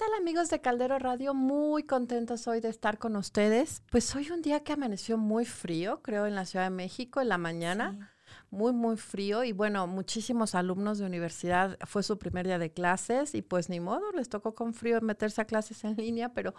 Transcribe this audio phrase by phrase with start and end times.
[0.00, 1.34] ¿Qué tal amigos de Caldero Radio?
[1.34, 3.82] Muy contentos hoy de estar con ustedes.
[3.90, 7.28] Pues hoy un día que amaneció muy frío, creo, en la Ciudad de México, en
[7.28, 8.10] la mañana
[8.50, 13.34] muy, muy frío y bueno, muchísimos alumnos de universidad fue su primer día de clases
[13.34, 16.54] y pues ni modo, les tocó con frío meterse a clases en línea, pero,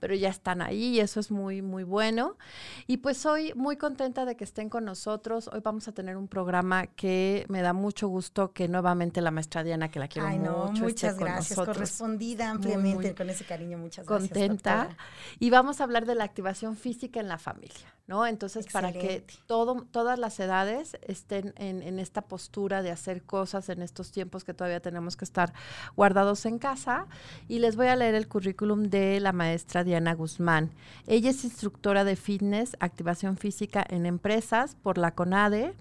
[0.00, 2.38] pero ya están ahí y eso es muy, muy bueno.
[2.86, 5.50] Y pues hoy muy contenta de que estén con nosotros.
[5.52, 9.62] Hoy vamos a tener un programa que me da mucho gusto que nuevamente la maestra
[9.62, 14.06] Diana, que la quiero Ay, no, mucho, muchas gracias, correspondida ampliamente con ese cariño, muchas
[14.06, 14.30] gracias.
[14.30, 14.96] Contenta.
[15.38, 17.94] Y vamos a hablar de la activación física en la familia.
[18.06, 18.26] ¿no?
[18.26, 23.82] Entonces, para que todo, todas las edades estén en, esta postura de hacer cosas en
[23.82, 25.52] estos tiempos que todavía tenemos que estar
[25.96, 27.06] guardados en casa.
[27.48, 30.70] Y les voy a leer el currículum de la maestra Diana Guzmán.
[31.06, 35.74] Ella es instructora de fitness, activación física en empresas por la CONADE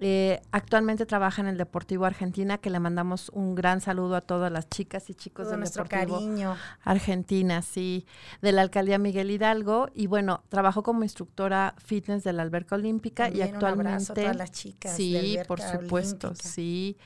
[0.00, 4.50] eh, actualmente trabaja en el Deportivo Argentina, que le mandamos un gran saludo a todas
[4.52, 6.56] las chicas y chicos del nuestro Deportivo cariño.
[6.84, 8.06] Argentina, sí,
[8.40, 9.90] de la alcaldía Miguel Hidalgo.
[9.94, 14.12] Y bueno, trabajó como instructora fitness de la alberca olímpica y actualmente.
[14.12, 14.94] a todas las chicas.
[14.94, 16.96] Sí, por supuesto, sí.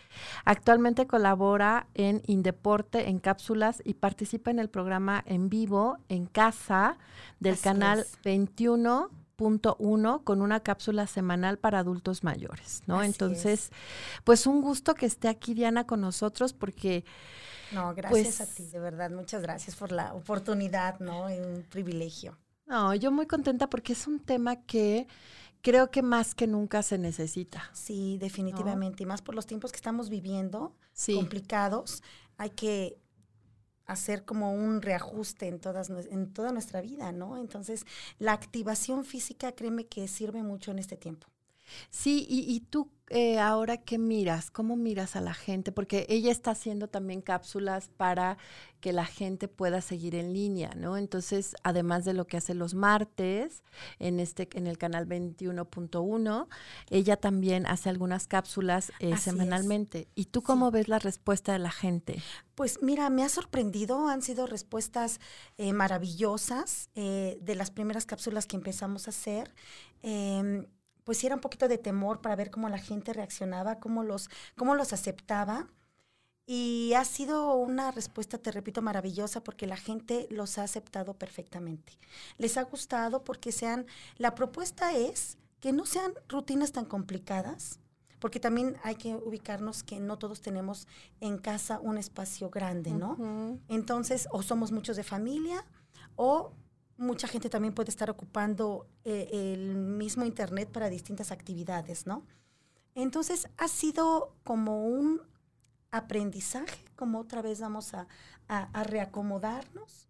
[0.45, 6.99] Actualmente colabora en Indeporte en cápsulas y participa en el programa en vivo en casa
[7.41, 13.03] del canal 21 punto uno con una cápsula semanal para adultos mayores, ¿no?
[13.03, 13.71] Entonces,
[14.25, 17.05] pues un gusto que esté aquí Diana con nosotros porque...
[17.73, 21.27] No, gracias a pues ti, de verdad, muchas gracias por la oportunidad, ¿no?
[21.27, 22.39] Un privilegio.
[22.67, 25.07] No, yo muy contenta porque es un tema que
[25.63, 27.71] creo que más que nunca se necesita.
[27.73, 30.77] Sí, definitivamente, y más por los tiempos que estamos viviendo,
[31.15, 32.03] complicados,
[32.37, 32.99] hay que
[33.93, 37.37] hacer como un reajuste en, todas, en toda nuestra vida, ¿no?
[37.37, 37.87] Entonces,
[38.19, 41.32] la activación física, créeme que sirve mucho en este tiempo.
[41.91, 46.33] Sí, y, y tú eh, ahora qué miras, cómo miras a la gente, porque ella
[46.33, 48.39] está haciendo también cápsulas para
[48.81, 50.97] que la gente pueda seguir en línea, ¿no?
[50.97, 53.65] Entonces, además de lo que hace los martes
[53.99, 56.49] en este en el canal 21.1,
[56.89, 60.09] ella también hace algunas cápsulas eh, semanalmente.
[60.15, 62.23] ¿Y tú cómo ves la respuesta de la gente?
[62.55, 65.21] Pues mira, me ha sorprendido, han sido respuestas
[65.59, 69.55] eh, maravillosas de las primeras cápsulas que empezamos a hacer.
[71.05, 74.31] Pues sí era un poquito de temor para ver cómo la gente reaccionaba, cómo los,
[74.57, 75.69] cómo los aceptaba.
[76.45, 81.99] Y ha sido una respuesta, te repito, maravillosa porque la gente los ha aceptado perfectamente.
[82.37, 83.87] Les ha gustado porque sean,
[84.17, 87.79] la propuesta es que no sean rutinas tan complicadas,
[88.19, 90.87] porque también hay que ubicarnos que no todos tenemos
[91.21, 93.59] en casa un espacio grande, ¿no?
[93.69, 95.65] Entonces, o somos muchos de familia,
[96.17, 96.53] o
[97.03, 102.25] mucha gente también puede estar ocupando eh, el mismo Internet para distintas actividades, ¿no?
[102.95, 105.21] Entonces ha sido como un
[105.91, 108.07] aprendizaje, como otra vez vamos a,
[108.85, 110.09] reacomodarnos.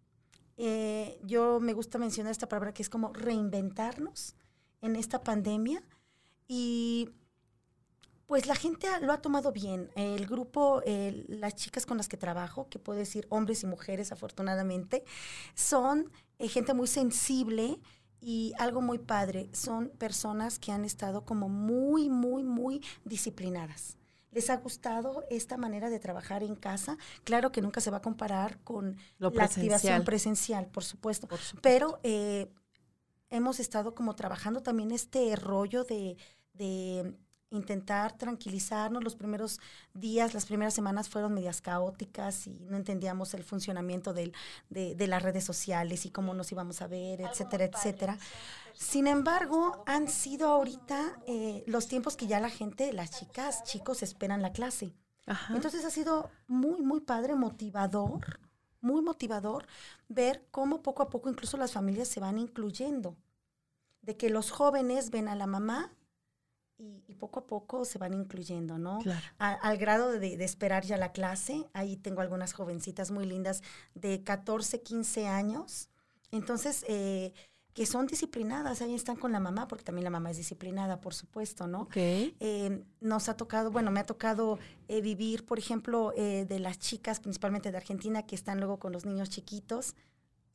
[0.57, 4.35] Eh, yo me gusta mencionar esta palabra que es como reinventarnos
[4.81, 5.81] en esta pandemia
[6.47, 7.09] y
[8.25, 9.89] pues la gente lo ha tomado bien.
[9.95, 10.81] El grupo,
[11.27, 15.03] las chicas con las que trabajo, que puedo decir hombres y mujeres afortunadamente,
[15.55, 17.79] son eh, gente muy sensible
[18.21, 19.49] y algo muy padre.
[19.53, 23.97] Son personas que han estado como muy, muy, muy disciplinadas.
[24.31, 26.97] ¿Les ha gustado esta manera de trabajar en casa?
[27.23, 31.27] Claro que nunca se va a comparar con la activación presencial, por supuesto.
[31.61, 32.51] Pero eh,
[33.29, 36.17] hemos estado como trabajando también este rollo de
[37.53, 39.03] intentar tranquilizarnos.
[39.03, 39.59] Los primeros
[39.93, 44.31] días, las primeras semanas fueron medias caóticas y no entendíamos el funcionamiento de,
[44.69, 48.17] las redes sociales y cómo nos íbamos a ver, etcétera, etcétera.
[48.73, 54.03] Sin embargo, han sido ahorita eh, los tiempos que ya la gente, las chicas, chicos,
[54.03, 54.93] esperan la clase.
[55.49, 58.39] Entonces ha sido muy, muy padre, motivador,
[58.81, 59.65] muy motivador
[60.09, 63.15] ver cómo poco a poco incluso las familias se van incluyendo.
[64.01, 65.93] De que los jóvenes ven a la mamá
[67.07, 68.99] y, poco a poco se van incluyendo, ¿no?
[69.37, 71.65] al grado de, esperar ya la clase.
[71.73, 73.63] Ahí tengo algunas jovencitas muy lindas
[73.95, 75.89] de 14, 15 años.
[76.31, 77.33] Entonces, eh,
[77.73, 81.13] que son disciplinadas, ahí están con la mamá, porque también la mamá es disciplinada, por
[81.13, 81.87] supuesto, ¿no?
[81.95, 87.19] Eh, nos ha tocado, bueno, me ha tocado eh, vivir, por ejemplo, de las chicas,
[87.19, 89.95] principalmente de Argentina, que están luego con los niños chiquitos,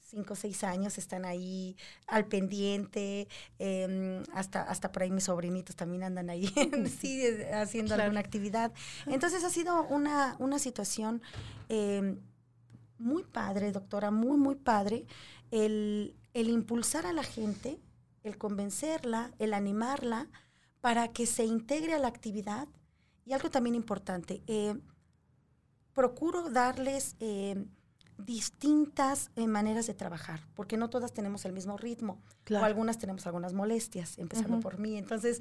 [0.08, 1.76] cinco o seis años están ahí
[2.06, 3.28] al pendiente,
[3.58, 6.46] em, hasta, hasta por ahí mis sobrinitos también andan ahí
[7.00, 7.22] sí,
[7.52, 8.72] haciendo alguna actividad.
[9.06, 11.20] Entonces ha sido una, una situación
[11.68, 12.18] em,
[12.98, 15.06] muy padre, doctora, muy, muy padre,
[15.50, 17.78] el, el impulsar a la gente,
[18.22, 20.28] el convencerla, el animarla
[20.80, 22.66] para que se integre a la actividad.
[23.26, 24.74] Y algo también importante, eh,
[25.92, 27.68] procuro darles em,
[28.18, 32.20] distintas eh, maneras de trabajar, porque no todas tenemos el mismo ritmo,
[32.50, 34.96] o algunas tenemos algunas molestias, empezando por mí.
[34.96, 35.38] Entonces,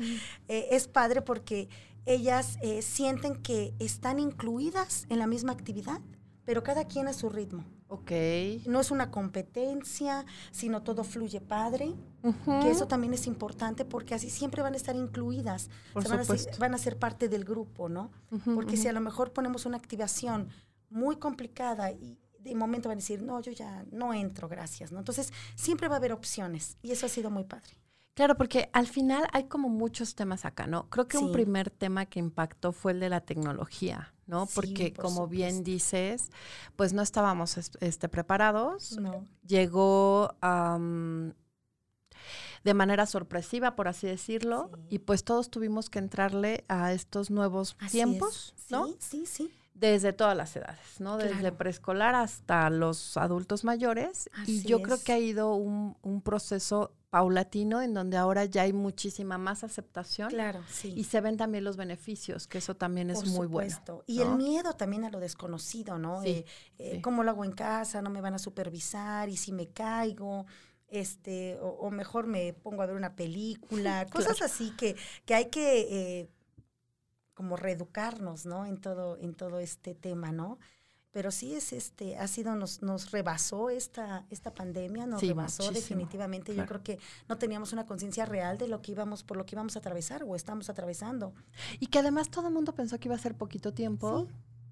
[0.47, 1.69] eh, es padre porque
[2.05, 5.99] ellas eh, sienten que están incluidas en la misma actividad,
[6.45, 7.65] pero cada quien a su ritmo.
[7.89, 8.11] Ok.
[8.65, 11.93] No es una competencia, sino todo fluye padre,
[12.61, 16.57] que eso también es importante porque así siempre van a estar incluidas, van, a ser,
[16.59, 18.11] van, a ser, parte del grupo, ¿no?
[18.55, 20.49] porque si a lo mejor ponemos una activación
[20.89, 24.99] muy complicada y de momento van a decir, no, yo ya no entro, gracias, ¿no?
[24.99, 27.77] Entonces, siempre va a haber opciones y eso ha sido muy padre.
[28.13, 30.89] Claro, porque al final hay como muchos temas acá, ¿no?
[30.89, 34.47] Creo que un primer tema que impactó fue el de la tecnología, ¿no?
[34.55, 36.31] porque como bien dices,
[36.75, 38.97] pues no estábamos este, preparados.
[38.97, 39.23] No.
[39.45, 40.35] Llegó
[42.63, 47.77] de manera sorpresiva, por así decirlo, y pues todos tuvimos que entrarle a estos nuevos
[47.91, 48.87] tiempos, ¿no?
[48.87, 51.17] Sí, sí, sí desde todas las edades, ¿no?
[51.17, 54.29] Desde preescolar hasta los adultos mayores.
[54.45, 58.73] y yo creo que ha ido un, un, proceso paulatino en donde ahora ya hay
[58.73, 60.29] muchísima más aceptación.
[60.29, 60.93] Claro, sí.
[60.95, 64.03] Y se ven también los beneficios, que eso también es muy bueno.
[64.07, 66.23] Y el miedo también a lo desconocido, ¿no?
[66.23, 66.45] Eh,
[66.79, 68.01] eh, ¿Cómo lo hago en casa?
[68.01, 69.29] ¿No me van a supervisar?
[69.29, 70.45] ¿Y si me caigo?
[70.89, 74.95] este o, mejor me pongo a ver una película, cosas así que,
[75.25, 76.29] que hay que eh,
[77.37, 78.65] como reeducarnos, ¿no?
[78.65, 80.57] En todo, en todo este tema, ¿no?
[81.11, 86.55] Pero sí es este, ha sido, nos, nos rebasó esta, esta pandemia, nos rebasó definitivamente.
[86.55, 86.97] Yo creo que
[87.29, 90.23] no teníamos una conciencia real de lo que íbamos, por lo que íbamos a atravesar
[90.23, 91.31] o estamos atravesando.
[91.79, 94.27] Y que además todo el mundo pensó que iba a ser poquito tiempo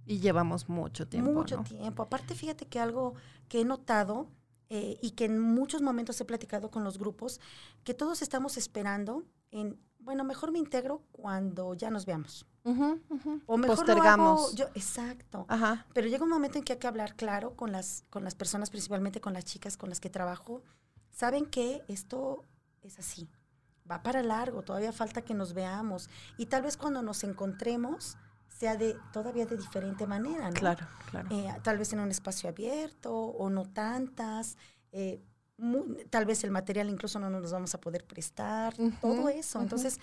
[0.08, 1.32] y llevamos mucho tiempo.
[1.32, 2.02] Mucho tiempo.
[2.02, 3.14] Aparte, fíjate que algo
[3.48, 4.28] que he notado
[4.70, 7.40] eh, y que en muchos momentos he platicado con los grupos,
[7.84, 12.48] que todos estamos esperando en, bueno, mejor me integro cuando ya nos veamos.
[12.66, 14.56] O mejor Postergamos.
[14.56, 15.46] yo, exacto.
[15.94, 18.70] Pero llega un momento en que hay que hablar claro con las, con las personas,
[18.70, 20.64] principalmente con las chicas con las que trabajo.
[21.12, 22.44] Saben que esto
[22.82, 23.30] es así.
[23.90, 26.10] Va para largo, todavía falta que nos veamos.
[26.38, 28.18] Y tal vez cuando nos encontremos
[28.48, 30.54] sea de todavía de diferente manera, ¿no?
[30.54, 31.28] Claro, claro.
[31.30, 34.58] Eh, tal vez en un espacio abierto o no tantas.
[34.92, 35.22] Eh,
[36.10, 39.62] tal vez el material incluso no nos vamos a poder prestar, todo eso.
[39.62, 40.00] Entonces,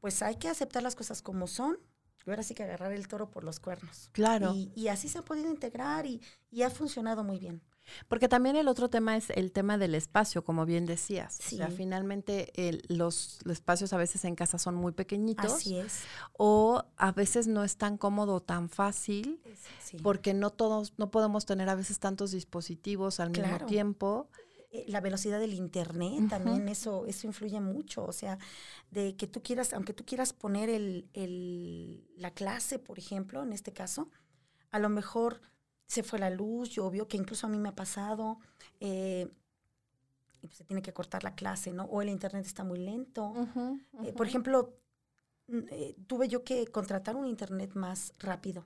[0.00, 1.78] pues hay que aceptar las cosas como son
[2.30, 4.10] ahora sí que agarrar el toro por los cuernos.
[4.12, 4.54] Claro.
[4.54, 6.20] Y, así se ha podido integrar y,
[6.62, 7.62] ha funcionado muy bien.
[8.06, 11.40] Porque también el otro tema es el tema del espacio, como bien decías.
[11.40, 12.52] O sea, finalmente
[12.88, 15.52] los, espacios a veces en casa son muy pequeñitos.
[15.52, 16.02] Así es.
[16.32, 19.40] O a veces no es tan cómodo, tan fácil,
[20.02, 24.28] porque no todos, no podemos tener a veces tantos dispositivos al mismo tiempo.
[24.74, 28.38] Eh, la velocidad del internet también eso eso influye mucho o sea
[28.90, 33.52] de que tú quieras aunque tú quieras poner el, el, la clase por ejemplo en
[33.52, 34.08] este caso
[34.70, 35.42] a lo mejor
[35.86, 38.38] se fue la luz llovió que incluso a mí me ha pasado
[38.80, 39.28] eh,
[40.40, 43.34] y pues se tiene que cortar la clase no o el internet está muy lento.
[44.04, 44.78] Eh, por ejemplo
[46.06, 48.64] tuve yo que contratar un internet más rápido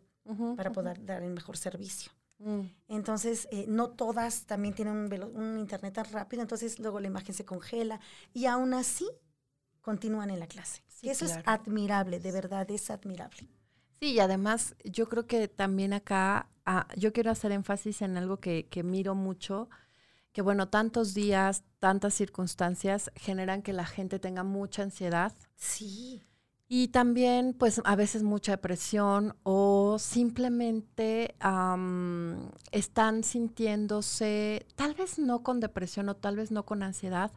[0.56, 2.62] para poder dar el mejor servicio Mm.
[2.88, 7.44] Entonces, eh, no todas también tienen un, internet tan rápido, entonces luego la imagen se
[7.44, 8.00] congela
[8.34, 9.08] y aún así
[9.80, 10.82] continúan en la clase.
[11.02, 13.48] y eso es admirable, de verdad es admirable.
[14.00, 18.38] Sí, y además yo creo que también acá, ah, yo quiero hacer énfasis en algo
[18.38, 19.70] que, que miro mucho,
[20.32, 25.32] que bueno, tantos días, tantas circunstancias generan que la gente tenga mucha ansiedad.
[25.54, 26.22] Sí.
[26.68, 31.36] Y también, pues, a veces mucha depresión o simplemente
[32.72, 37.30] están sintiéndose, tal vez no con depresión o tal vez no con ansiedad,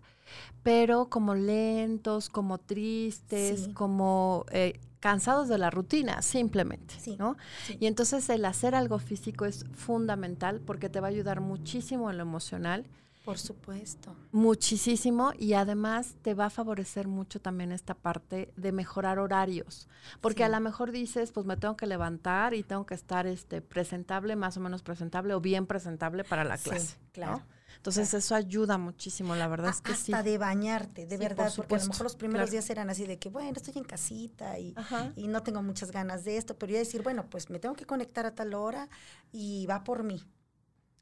[0.64, 7.38] pero como lentos, como tristes, como eh, cansados de la rutina, simplemente, ¿no?
[7.80, 12.18] Y entonces el hacer algo físico es fundamental porque te va a ayudar muchísimo en
[12.18, 12.88] lo emocional
[13.30, 14.16] por supuesto.
[14.32, 19.88] Muchísimo y además te va a favorecer mucho también esta parte de mejorar horarios,
[20.20, 23.62] porque a lo mejor dices, pues me tengo que levantar y tengo que estar este
[23.62, 27.44] presentable, más o menos presentable o bien presentable para la clase, claro.
[27.76, 30.12] Entonces eso ayuda muchísimo, la verdad es que sí.
[30.12, 33.20] Hasta de bañarte, de verdad, porque a lo mejor los primeros días eran así de
[33.20, 34.76] que, bueno, estoy en casita y,
[35.16, 37.86] y, no tengo muchas ganas de esto, pero ya decir, bueno, pues me tengo que
[37.86, 38.90] conectar a tal hora
[39.32, 40.22] y va por mí.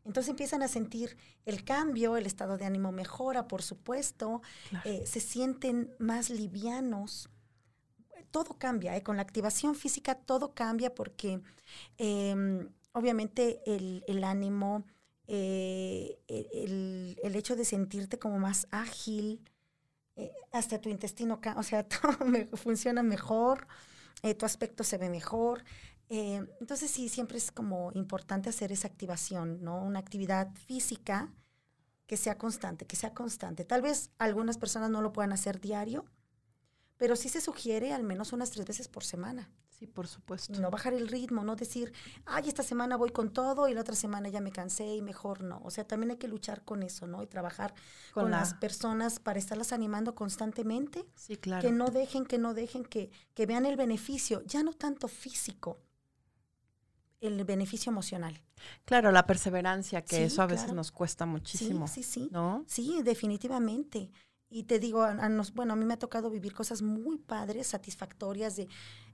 [0.08, 4.42] Entonces empiezan a sentir el cambio, el estado de ánimo mejora, por supuesto,
[4.86, 7.30] eh, se sienten más livianos.
[8.32, 9.04] Todo cambia, ¿eh?
[9.04, 11.42] con la activación física todo cambia porque
[11.98, 14.86] em, obviamente el, ánimo,
[15.28, 19.42] eh, el, el, hecho de sentirte como más ágil,
[20.52, 22.18] hasta tu intestino, o sea, todo
[22.54, 23.68] funciona mejor,
[24.40, 25.64] tu aspecto se ve mejor,
[26.10, 29.84] Eh, entonces sí, siempre es como importante hacer esa activación, ¿no?
[29.84, 31.34] Una actividad física
[32.06, 33.66] que sea constante, que sea constante.
[33.66, 36.06] Tal vez algunas personas no lo puedan hacer diario,
[36.96, 39.52] pero sí se sugiere al menos unas tres veces por semana.
[39.78, 40.60] Sí, por supuesto.
[40.60, 41.94] No bajar el ritmo, no decir,
[42.26, 45.44] ay, esta semana voy con todo y la otra semana ya me cansé y mejor
[45.44, 45.62] no.
[45.64, 47.22] O sea, también hay que luchar con eso, ¿no?
[47.22, 47.76] Y trabajar
[48.12, 51.06] con, las personas para estarlas animando constantemente.
[51.14, 51.62] Sí, claro.
[51.62, 55.80] Que no dejen, que no dejen, que, que vean el beneficio, ya no tanto físico,
[57.21, 58.41] el beneficio emocional.
[58.86, 61.88] Claro, la perseverancia, que eso a veces nos cuesta muchísimo.
[61.88, 62.29] Sí, sí, sí.
[62.31, 62.63] ¿No?
[62.67, 64.12] Sí, definitivamente.
[64.50, 65.05] Y te digo,
[65.53, 68.67] bueno, a mí me ha tocado vivir cosas muy padres, satisfactorias de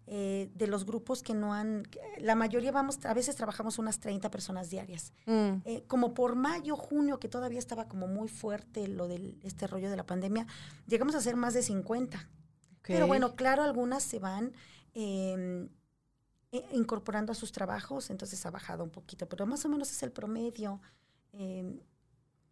[0.06, 1.88] eh, de los grupos que no han,
[2.20, 5.14] la mayoría vamos, a veces trabajamos unas 30 personas diarias.
[5.26, 5.62] Mm.
[5.64, 9.90] Eh, como por mayo, junio, que todavía estaba como muy fuerte lo de este rollo
[9.90, 10.46] de la pandemia,
[10.88, 12.30] llegamos a ser más de 50.
[12.86, 14.52] Pero bueno, claro, algunas se van
[14.94, 15.70] em,
[16.54, 20.04] e, incorporando a sus trabajos, entonces ha bajado un poquito, pero más o menos es
[20.04, 20.80] el promedio.
[21.34, 21.80] Em,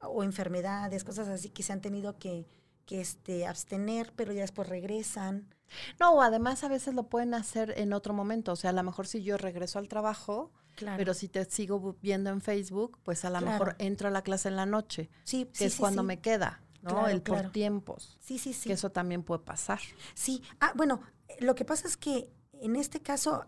[0.02, 2.48] o enfermedades, cosas así que se han tenido que,
[2.86, 5.54] que este, abstener, pero ya después regresan.
[6.00, 8.52] No, además a veces lo pueden hacer en otro momento.
[8.52, 10.52] O sea, a lo mejor si yo regreso al trabajo,
[10.98, 14.50] pero si te sigo viendo en Facebook, pues a lo mejor entro a la clase
[14.50, 15.10] en la noche.
[15.24, 17.08] Sí, que es cuando me queda, ¿no?
[17.08, 18.18] El por tiempos.
[18.20, 18.68] Sí, sí, sí.
[18.68, 19.80] Que eso también puede pasar.
[20.14, 20.42] Sí.
[20.60, 21.02] Ah, bueno,
[21.40, 23.46] lo que pasa es que en este caso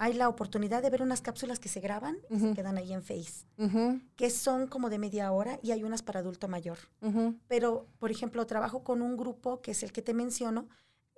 [0.00, 3.02] hay la oportunidad de ver unas cápsulas que se graban y se quedan ahí en
[3.02, 3.44] Face,
[4.16, 6.78] que son como de media hora y hay unas para adulto mayor.
[7.48, 10.68] Pero, por ejemplo, trabajo con un grupo que es el que te menciono,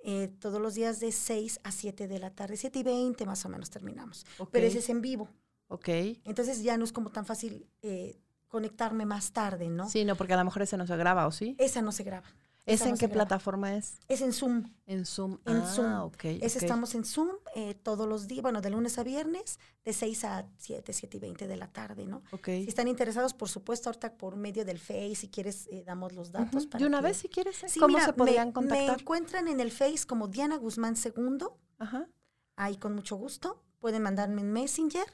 [0.03, 3.45] eh, todos los días de 6 a 7 de la tarde, 7 y 20 más
[3.45, 4.25] o menos terminamos.
[4.51, 5.29] Pero ese es en vivo.
[5.69, 5.87] Ok.
[6.25, 9.87] Entonces ya no es como tan fácil eh, conectarme más tarde, ¿no?
[9.87, 11.55] Sí, no, porque a lo mejor ese no se graba, ¿o sí?
[11.57, 12.27] Esa no se graba.
[12.65, 13.99] ¿Es en qué plataforma es?
[14.07, 14.71] Es en Zoom.
[14.85, 15.37] En Zoom.
[15.45, 15.93] En ah, Zoom.
[16.01, 16.25] Ok.
[16.25, 20.23] Es, Estamos en Zoom eh, todos los días, bueno, de lunes a viernes, de 6
[20.25, 22.23] a 7, 7 y 20 de la tarde, ¿no?
[22.31, 22.45] Ok.
[22.45, 26.31] Si están interesados, por supuesto, ahorita por medio del Face, si quieres, eh, damos los
[26.31, 26.67] datos.
[26.67, 27.67] para una vez, si quieres, ¿eh?
[27.79, 28.95] ¿cómo se podrían contactar?
[28.95, 31.57] Me encuentran en el Face como Diana Guzmán Segundo.
[31.79, 32.07] Ajá.
[32.55, 33.61] Ahí con mucho gusto.
[33.79, 35.05] Pueden mandarme en Messenger.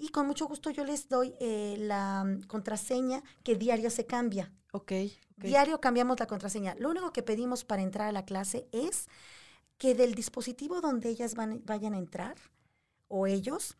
[0.00, 1.34] Y con mucho gusto yo les doy
[1.76, 4.50] la mm, contraseña que diario se cambia.
[4.72, 4.92] Ok.
[5.36, 6.74] Diario cambiamos la contraseña.
[6.78, 9.08] Lo único que pedimos para entrar a la clase es
[9.76, 12.36] que del dispositivo donde ellas van, vayan a entrar
[13.08, 13.76] o ellos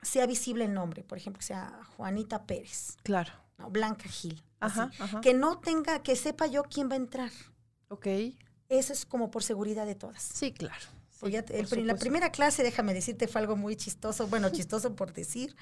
[0.00, 2.96] sea visible el nombre, por ejemplo, sea Juanita Pérez.
[3.02, 3.32] Claro.
[3.58, 4.42] No, Blanca Gil.
[4.60, 4.90] Ajá,
[5.20, 7.30] Que no tenga, que sepa yo quién va a entrar.
[7.88, 8.06] Ok.
[8.70, 10.22] Eso es como por seguridad de todas.
[10.22, 10.86] Sí, claro.
[11.22, 15.56] La primera clase, déjame decirte, fue algo muy chistoso, bueno, chistoso por decir.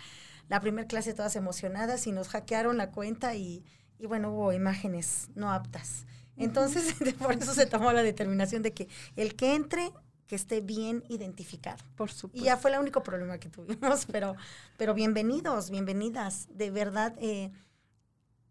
[0.49, 3.65] La primera clase todas emocionadas y nos hackearon la cuenta y
[3.99, 6.07] y bueno, hubo imágenes no aptas.
[6.37, 9.93] Entonces, por eso se tomó la determinación de que el que entre,
[10.27, 11.83] que esté bien identificado.
[11.97, 12.43] Por supuesto.
[12.43, 14.37] Y ya fue el único problema que tuvimos, pero,
[14.77, 16.49] pero bienvenidos, bienvenidas.
[16.51, 17.51] De verdad, eh,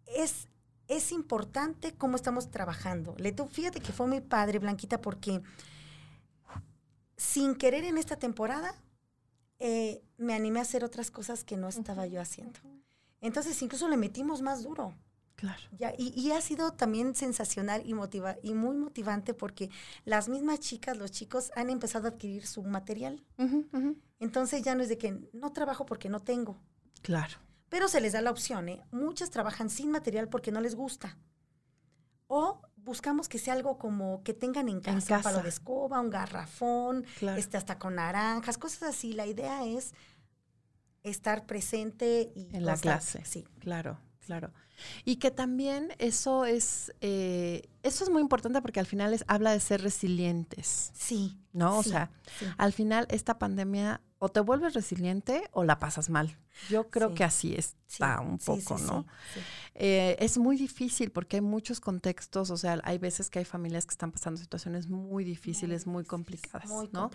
[0.05, 0.47] es,
[0.87, 3.15] es importante cómo estamos trabajando.
[3.17, 5.41] Le, fíjate que fue muy padre, Blanquita, porque
[7.23, 8.75] sin querer en esta temporada,
[9.59, 12.59] eh, me animé a hacer otras cosas que no estaba yo haciendo.
[13.21, 14.93] Entonces, incluso le metimos más duro.
[15.35, 15.61] Claro.
[15.77, 19.69] Ya, y, ha sido también sensacional y, motiva y muy motivante porque
[20.05, 23.23] las mismas chicas, los chicos han empezado a adquirir su material.
[24.19, 26.57] Entonces ya no es de que no trabajo porque no tengo.
[27.01, 27.37] Claro.
[27.69, 28.81] Pero se les da la opción, ¿eh?
[28.91, 31.17] Muchas trabajan sin material porque no les gusta.
[32.27, 36.09] O buscamos que sea algo como que tengan en casa, un palo de escoba, un
[36.09, 37.05] garrafón,
[37.37, 39.13] este, hasta con naranjas, cosas así.
[39.13, 39.93] La idea es
[41.03, 43.23] estar presente y en la clase.
[43.25, 44.51] Sí, claro, claro.
[45.05, 49.51] Y que también eso es, eh, eso es muy importante porque al final es, habla
[49.51, 50.91] de ser resilientes.
[50.93, 51.37] Sí.
[51.53, 51.77] ¿No?
[51.77, 52.09] o sea,
[52.57, 56.37] al final esta pandemia o te vuelves resiliente o la pasas mal.
[56.69, 59.05] Yo creo que así está un poco, ¿no?
[59.75, 63.85] Eh, es muy difícil porque hay muchos contextos, o sea, hay veces que hay familias
[63.85, 67.11] que están pasando situaciones muy difíciles, muy, complicadas, ¿no?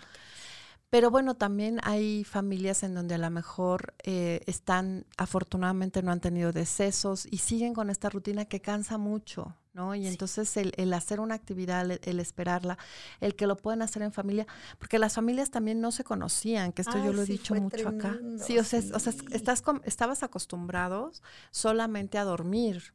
[0.90, 6.20] Pero bueno, también hay familias en donde a lo mejor eh, están, afortunadamente no han
[6.20, 9.94] tenido decesos y siguen con esta rutina que cansa mucho, ¿no?
[9.94, 12.76] Y entonces el, hacer una actividad, el, esperarla,
[13.20, 14.46] el que lo pueden hacer en familia,
[14.78, 18.18] porque las familias también no se conocían, que esto yo lo he dicho mucho acá.
[18.44, 22.92] Sí, o sea, o sea estás, estabas acostumbrados solamente a dormir,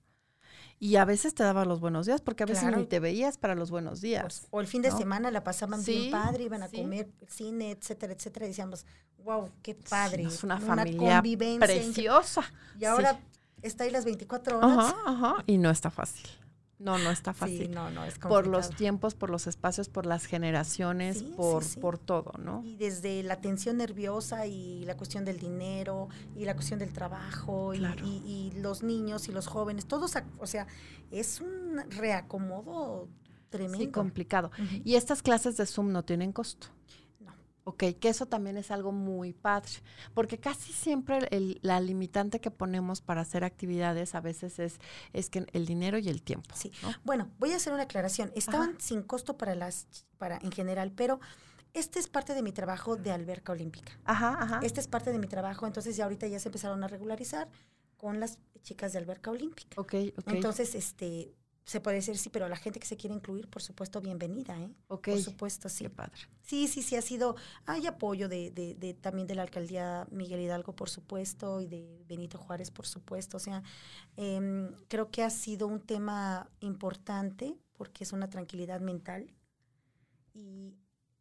[0.79, 3.55] y a veces te daban los buenos días, porque a veces ni te veías para
[3.55, 4.23] los buenos días.
[4.23, 8.11] Pues, o el fin de semana la pasaban bien padre, iban a comer cine, etcétera,
[8.11, 8.47] etcétera.
[8.47, 8.85] Y decíamos,
[9.23, 10.23] wow, qué padre.
[10.23, 11.23] es una, familia
[11.57, 12.43] preciosa.
[12.77, 13.17] y ahora
[13.61, 14.71] está ahí las 24 horas.
[14.71, 15.43] Ajá, ajá.
[15.47, 16.27] Y no está fácil.
[16.79, 17.67] No, no está fácil.
[17.67, 21.63] Sí, no, no, es por los tiempos, por los espacios, por las generaciones, Sí, por,
[21.63, 21.79] sí.
[21.79, 22.61] por todo, ¿no?
[22.65, 27.73] Y desde la tensión nerviosa y la cuestión del dinero y la cuestión del trabajo
[27.73, 28.05] y- Claro.
[28.05, 30.67] y, y los niños y los jóvenes, todos, o sea,
[31.11, 33.07] es un reacomodo
[33.49, 33.77] tremendo.
[33.77, 34.51] Sí, complicado.
[34.83, 36.67] Y estas clases de Zoom no tienen costo.
[37.65, 39.71] Ok, que eso también es algo muy padre,
[40.13, 44.79] porque casi siempre el- la limitante que ponemos para hacer actividades a veces es,
[45.13, 46.53] es que el dinero y el tiempo.
[46.55, 46.71] Sí.
[46.81, 46.89] ¿no?
[47.05, 48.31] Bueno, voy a hacer una aclaración.
[48.35, 48.79] Estaban Ajá.
[48.79, 51.21] sin costo para las, para en general, pero
[51.73, 53.93] este es parte de mi trabajo de alberca olímpica.
[54.03, 54.59] Ajá, ajá.
[54.61, 57.49] Este es parte de mi trabajo, entonces ya ahorita ya se empezaron a regularizar
[57.95, 59.79] con las chicas de alberca olímpica.
[59.79, 60.27] Ok, ok.
[60.27, 61.33] Entonces, este,
[61.65, 64.69] se puede decir sí, pero la gente que se quiere incluir, por supuesto, bienvenida, ¿eh?
[64.89, 65.09] ok.
[65.09, 65.85] Por supuesto, sí.
[65.85, 66.19] Qué padre.
[66.41, 70.41] Sí, sí, sí, ha sido, hay apoyo de, de, de también de la alcaldía Miguel
[70.41, 73.37] Hidalgo, por supuesto, y de Benito Juárez, por supuesto.
[73.37, 73.63] O sea,
[74.17, 79.33] em, creo que ha sido un tema importante porque es una tranquilidad mental.
[80.33, 80.75] Y,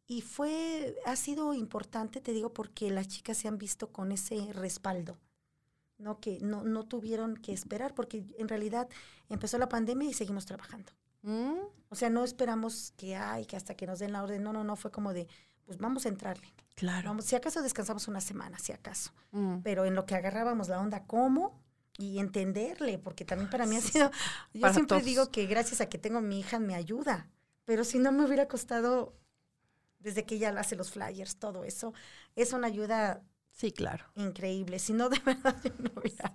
[0.07, 4.51] y fue, ha sido importante, te digo, porque las chicas se han visto con ese
[4.53, 5.17] respaldo.
[5.97, 8.89] No que no, no tuvieron que esperar, porque en realidad
[9.29, 10.91] empezó la pandemia y seguimos trabajando.
[11.21, 11.53] Mm,
[11.89, 14.43] O sea, no esperamos que hay, que hasta que nos den la orden.
[14.43, 15.27] No, no, no, fue como de,
[15.65, 16.53] pues vamos a entrarle.
[16.75, 17.09] claro.
[17.09, 19.11] Vamos, si acaso descansamos una semana, si acaso.
[19.31, 19.59] Mm.
[19.61, 21.61] Pero en lo que agarrábamos la onda, ¿cómo?
[21.97, 24.09] Y entenderle, porque también para mí ha sido,
[24.53, 25.03] yo para siempre todos.
[25.03, 27.29] digo que gracias a que tengo a mi hija me ayuda,
[27.65, 29.15] pero si no me hubiera costado,
[29.99, 31.93] desde que ella hace los flyers, todo eso,
[32.35, 34.05] es una ayuda Sí, claro.
[34.15, 36.33] increíble, si no, de verdad, yo no hubiera.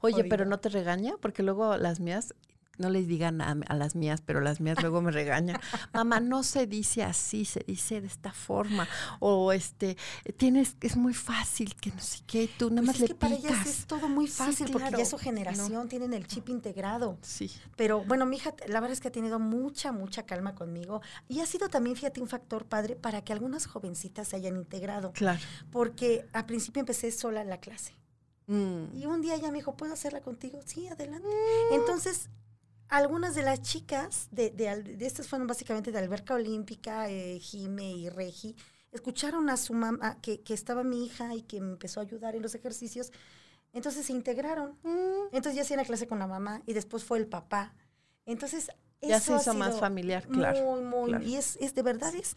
[0.00, 2.34] Oye, pero no te regaña, porque luego las mías,
[2.80, 5.60] no les digan a, a las mías, pero las mías luego me regañan.
[5.92, 8.88] Mamá, no se dice así, se dice de esta forma.
[9.20, 9.96] O este,
[10.36, 13.08] tienes, es muy fácil, que no sé qué, y tú nada Pues más es le
[13.08, 16.48] que para ellas es todo muy Sí, fácil, porque ya su generación, tienen el chip
[16.48, 17.18] integrado.
[17.22, 17.50] Sí.
[17.76, 21.02] Pero bueno, mi hija, la verdad es que ha tenido mucha, mucha calma conmigo.
[21.28, 25.12] Y ha sido también, fíjate, un factor padre para que algunas jovencitas se hayan integrado.
[25.12, 25.40] Claro.
[25.70, 27.94] Porque al principio empecé sola la clase.
[28.46, 28.96] Mm.
[28.96, 30.60] Y un día ella me dijo, ¿puedo hacerla contigo?
[30.64, 31.28] Sí, adelante.
[31.70, 32.28] Entonces,
[32.90, 38.08] algunas de las chicas, de, de, estas fueron básicamente de Alberca Olímpica, eh, Jime y
[38.08, 38.56] Regi,
[38.92, 42.34] escucharon a su mamá, que, que estaba mi hija y que me empezó a ayudar
[42.34, 43.12] en los ejercicios.
[43.72, 44.76] Entonces se integraron.
[44.82, 45.28] Mm.
[45.32, 47.74] Entonces ya hacía la clase con la mamá y después fue el papá.
[48.26, 48.68] Entonces,
[49.00, 50.60] Ya eso se ha hizo más familiar, claro.
[50.60, 51.08] Muy, muy.
[51.10, 51.24] claro.
[51.24, 52.36] Y es, es de verdad, es,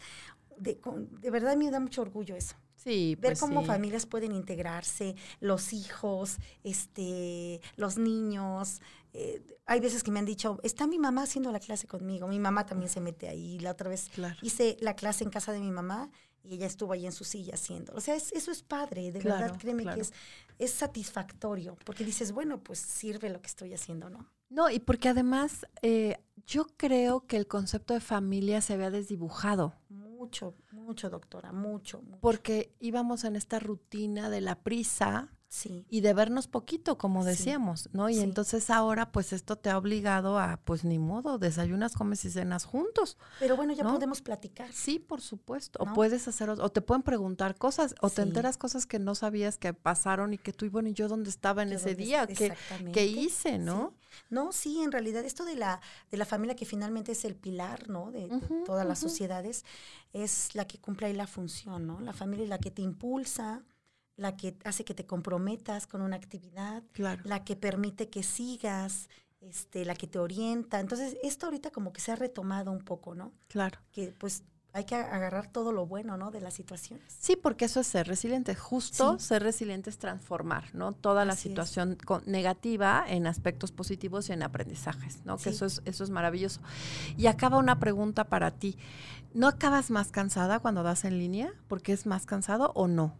[0.56, 0.80] de,
[1.20, 2.54] de verdad me da mucho orgullo eso.
[2.76, 3.66] Sí, Ver pues cómo sí.
[3.66, 8.80] familias pueden integrarse, los hijos, este, los niños.
[9.14, 12.26] Eh, hay veces que me han dicho, está mi mamá haciendo la clase conmigo.
[12.28, 13.58] Mi mamá también se mete ahí.
[13.60, 14.36] La otra vez Claro.
[14.42, 16.10] hice la clase en casa de mi mamá
[16.42, 17.94] y ella estuvo ahí en su silla haciendo.
[17.94, 19.94] O sea, es- eso es padre, de Claro, verdad, créeme claro.
[19.96, 20.12] que es,
[20.58, 24.28] es satisfactorio, porque dices, bueno, pues sirve lo que estoy haciendo, ¿no?
[24.50, 29.74] No, y porque además eh, yo creo que el concepto de familia se había desdibujado.
[29.88, 32.00] Mucho, mucho, doctora, mucho.
[32.02, 32.18] mucho.
[32.20, 37.28] porque íbamos en esta rutina de la prisa Sí, y de vernos poquito, como Sí,
[37.28, 38.08] decíamos, ¿no?
[38.08, 38.20] Y sí.
[38.22, 42.64] entonces ahora, pues esto te ha obligado a, pues ni modo, desayunas, comes y cenas
[42.64, 43.16] juntos.
[43.38, 43.92] pero bueno, ya ¿No?
[43.94, 44.72] podemos platicar.
[44.72, 45.78] Sí, por supuesto.
[45.80, 49.56] O puedes hacer, o te pueden preguntar cosas, o te enteras cosas que no sabías
[49.56, 52.04] que pasaron y que tú, y bueno, ¿y yo dónde estaba en Yo ese dónde-
[52.04, 52.26] día?
[52.26, 52.52] ¿Qué,
[52.92, 53.94] qué hice, no?
[54.30, 57.88] No, sí, en realidad esto de la, de la familia que finalmente es el pilar,
[57.88, 58.10] ¿no?
[58.10, 59.64] De, de Ujú, todas las sociedades,
[60.12, 62.00] es la que cumple ahí la función, ¿no?
[62.00, 63.62] La familia es la que te impulsa,
[64.16, 67.22] la que hace que te comprometas con una actividad, Claro.
[67.24, 69.08] la que permite que sigas,
[69.40, 70.80] este, la que te orienta.
[70.80, 73.32] Entonces, esto ahorita como que se ha retomado un poco, ¿no?
[73.48, 73.78] Claro.
[73.92, 76.30] Que pues hay que agarrar todo lo bueno, ¿no?
[76.32, 77.04] De las situaciones.
[77.20, 78.54] Sí, porque eso es ser resiliente.
[78.56, 79.26] Justo Sí.
[79.26, 80.92] ser resiliente es transformar, ¿no?
[80.92, 85.36] Toda la Así situación con- negativa en aspectos positivos y en aprendizajes, ¿no?
[85.38, 86.60] Que eso es, eso es maravilloso.
[87.16, 88.76] Y acaba una pregunta para ti.
[89.32, 91.52] ¿No acabas más cansada cuando das en línea?
[91.68, 93.14] ¿Porque es más cansado o no?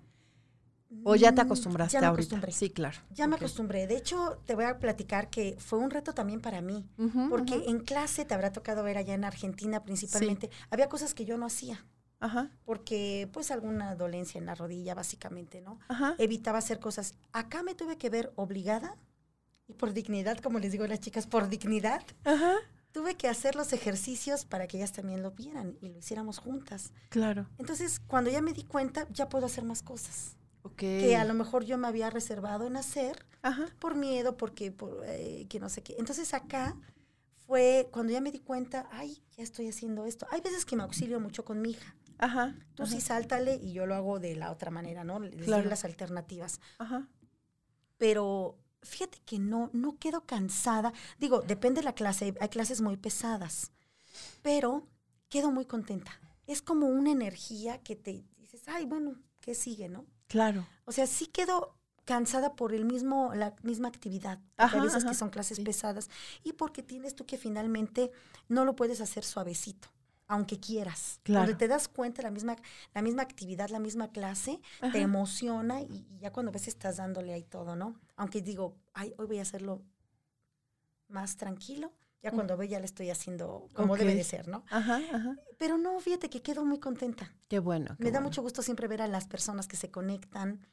[1.02, 2.36] ¿O ya te Mm, acostumbraste ya me ahorita?
[2.36, 2.52] acostumbré.
[2.52, 2.98] Sí, claro.
[3.14, 3.86] Ya me acostumbré.
[3.86, 6.86] De hecho, te voy a platicar que fue un reto también para mí.
[7.28, 11.36] Porque en clase te habrá tocado ver allá en Argentina principalmente, había cosas que yo
[11.36, 11.84] no hacía,
[12.20, 15.78] Ajá, porque pues alguna dolencia en la rodilla básicamente, ¿no?
[15.88, 16.14] ajá.
[16.18, 17.14] Evitaba hacer cosas.
[17.32, 18.96] Acá me tuve que ver obligada
[19.66, 22.54] y por dignidad, como les digo a las chicas, por dignidad, Ajá,
[22.92, 26.92] tuve que hacer los ejercicios para que ellas también lo vieran y lo hiciéramos juntas.
[27.08, 27.48] claro.
[27.58, 30.36] Entonces, cuando ya me di cuenta, ya puedo hacer más cosas
[30.76, 35.02] Que a lo mejor yo me había reservado en hacer Ajá, por miedo, porque por,
[35.04, 35.94] eh, que no sé qué.
[35.98, 36.76] Entonces acá
[37.46, 40.26] fue cuando ya me di cuenta, ay, ya estoy haciendo esto.
[40.30, 41.94] Hay veces que me auxilio mucho con mi hija.
[42.18, 42.54] ajá.
[42.74, 45.18] Tú sí sáltale y yo lo hago de la otra manera, ¿no?
[45.20, 45.68] Les doy Claro.
[45.68, 46.60] las alternativas.
[46.78, 47.08] Ajá.
[47.98, 50.92] Pero Fíjate que no, no quedo cansada.
[51.18, 53.72] Digo, depende de la clase, hay clases muy pesadas,
[54.42, 54.86] pero
[55.30, 56.20] quedo muy contenta.
[56.46, 60.04] Es como una energía que te dices, ay, bueno, ¿qué sigue, no?
[60.26, 60.66] Claro.
[60.84, 64.38] O sea, sí quedo cansada por el mismo, la misma actividad.
[64.56, 66.10] Ajá, a veces que son clases pesadas.
[66.42, 68.10] Y porque tienes tú que finalmente
[68.48, 69.88] no lo puedes hacer suavecito
[70.26, 71.20] aunque quieras.
[71.22, 71.44] Claro.
[71.44, 72.56] Cuando te das cuenta, la misma,
[72.94, 74.60] la misma actividad, la misma clase,
[74.92, 78.00] te emociona y, ya cuando ves estás dándole ahí todo, ¿no?
[78.16, 79.82] Aunque digo, ay, hoy voy a hacerlo
[81.08, 81.92] más tranquilo,
[82.24, 82.34] ya mm.
[82.34, 84.64] cuando ve ya le estoy haciendo como debe de ser, ¿no?
[84.70, 85.36] Ajá, ajá.
[85.58, 87.30] Pero no, fíjate que quedo muy contenta.
[87.48, 87.96] Qué bueno.
[87.98, 90.66] Me da mucho gusto siempre ver a las personas que se conectan,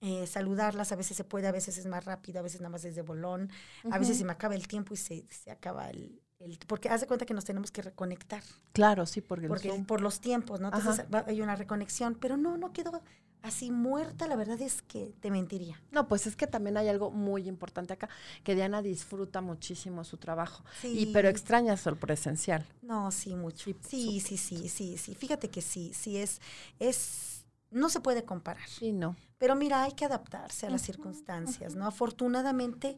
[0.00, 2.84] eh, saludarlas, a veces se puede, a veces es más rápido, a veces nada más
[2.84, 3.50] es de bolón,
[3.90, 6.20] a veces se me acaba el tiempo y se, se acaba el,
[6.66, 8.42] porque haz de cuenta que nos tenemos que reconectar.
[8.72, 10.68] Claro, sí, porque, porque por los tiempos, ¿no?
[10.68, 13.02] Entonces hay una reconexión, pero no, no quedó
[13.42, 15.80] así muerta, la verdad es que te mentiría.
[15.90, 18.08] No, pues es que también hay algo muy importante acá,
[18.44, 20.98] que Diana disfruta muchísimo su trabajo, sí.
[20.98, 22.66] y, pero extraña el presencial.
[22.82, 23.70] No, sí, mucho.
[23.88, 26.40] Sí, sí, sí, sí, sí, Fíjate que sí, sí es,
[26.78, 28.68] es, no se puede comparar.
[28.68, 29.16] Sí, no.
[29.38, 31.86] Pero mira, hay que adaptarse a las circunstancias, ¿no?
[31.86, 32.96] Afortunadamente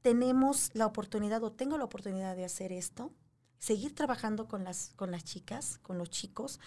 [0.00, 3.12] tenemos la oportunidad o tengo la oportunidad de hacer esto,
[3.58, 6.58] seguir trabajando con las, con las chicas, con los chicos.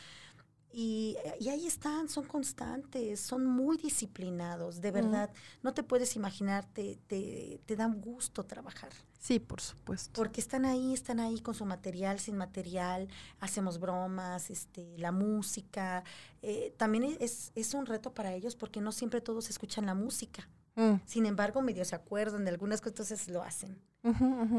[0.77, 1.15] Y,
[1.49, 5.29] ahí están, son constantes, son muy disciplinados, de verdad.
[5.63, 8.91] No te puedes imaginar, te, te, te dan gusto trabajar.
[9.17, 10.11] Sí, por supuesto.
[10.13, 13.07] Porque están ahí, están ahí con su material, sin material,
[13.39, 16.03] hacemos bromas, este, la música.
[16.41, 20.49] Eh, también es, es un reto para ellos porque no siempre todos escuchan la música.
[20.75, 20.95] Mm.
[21.05, 23.79] Sin embargo, medio se acuerdan de algunas cosas, entonces lo hacen.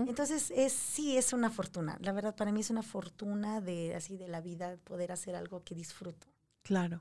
[0.09, 1.99] Entonces, es, sí es una fortuna.
[2.01, 5.63] La verdad, para mí es una fortuna de así de la vida poder hacer algo
[5.63, 6.27] que disfruto.
[6.63, 7.01] Claro.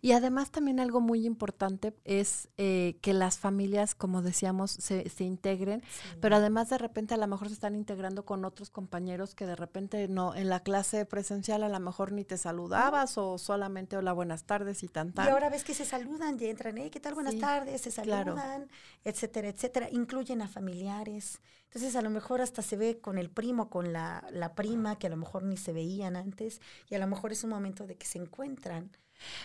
[0.00, 5.24] Y además también algo muy importante es eh, que las familias, como decíamos, se, se
[5.24, 5.82] integren,
[6.20, 9.56] pero además de repente a lo mejor se están integrando con otros compañeros que de
[9.56, 14.12] repente no, en la clase presencial a lo mejor ni te saludabas o solamente hola,
[14.12, 16.90] buenas tardes y tan Y ahora ves que se saludan y entran, ¿eh?
[16.90, 17.14] ¿Qué tal?
[17.14, 18.68] Buenas tardes, se saludan,
[19.04, 19.88] etcétera, etcétera.
[19.90, 21.40] Incluyen a familiares.
[21.64, 25.06] Entonces a lo mejor hasta se ve con el primo, con la, la prima, que
[25.06, 27.96] a lo mejor ni se veían antes, y a lo mejor es un momento de
[27.96, 28.90] que se encuentran.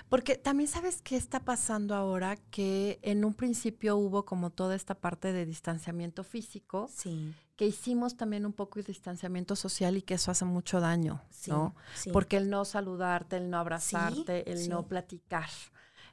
[0.10, 4.96] Porque también sabes qué está pasando ahora, que en un principio hubo como toda esta
[4.96, 7.34] parte de distanciamiento físico, sí.
[7.56, 11.76] que hicimos también un poco de distanciamiento social y que eso hace mucho daño, ¿no?
[12.14, 15.50] Porque el no saludarte, el no abrazarte, el no platicar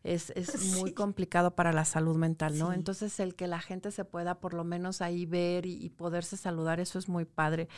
[0.05, 2.73] es, es muy complicado para la salud mental, ¿no?
[2.73, 6.79] Entonces, el que la gente se pueda por lo menos ahí ver y, poderse saludar,
[6.79, 7.69] eso es muy padre.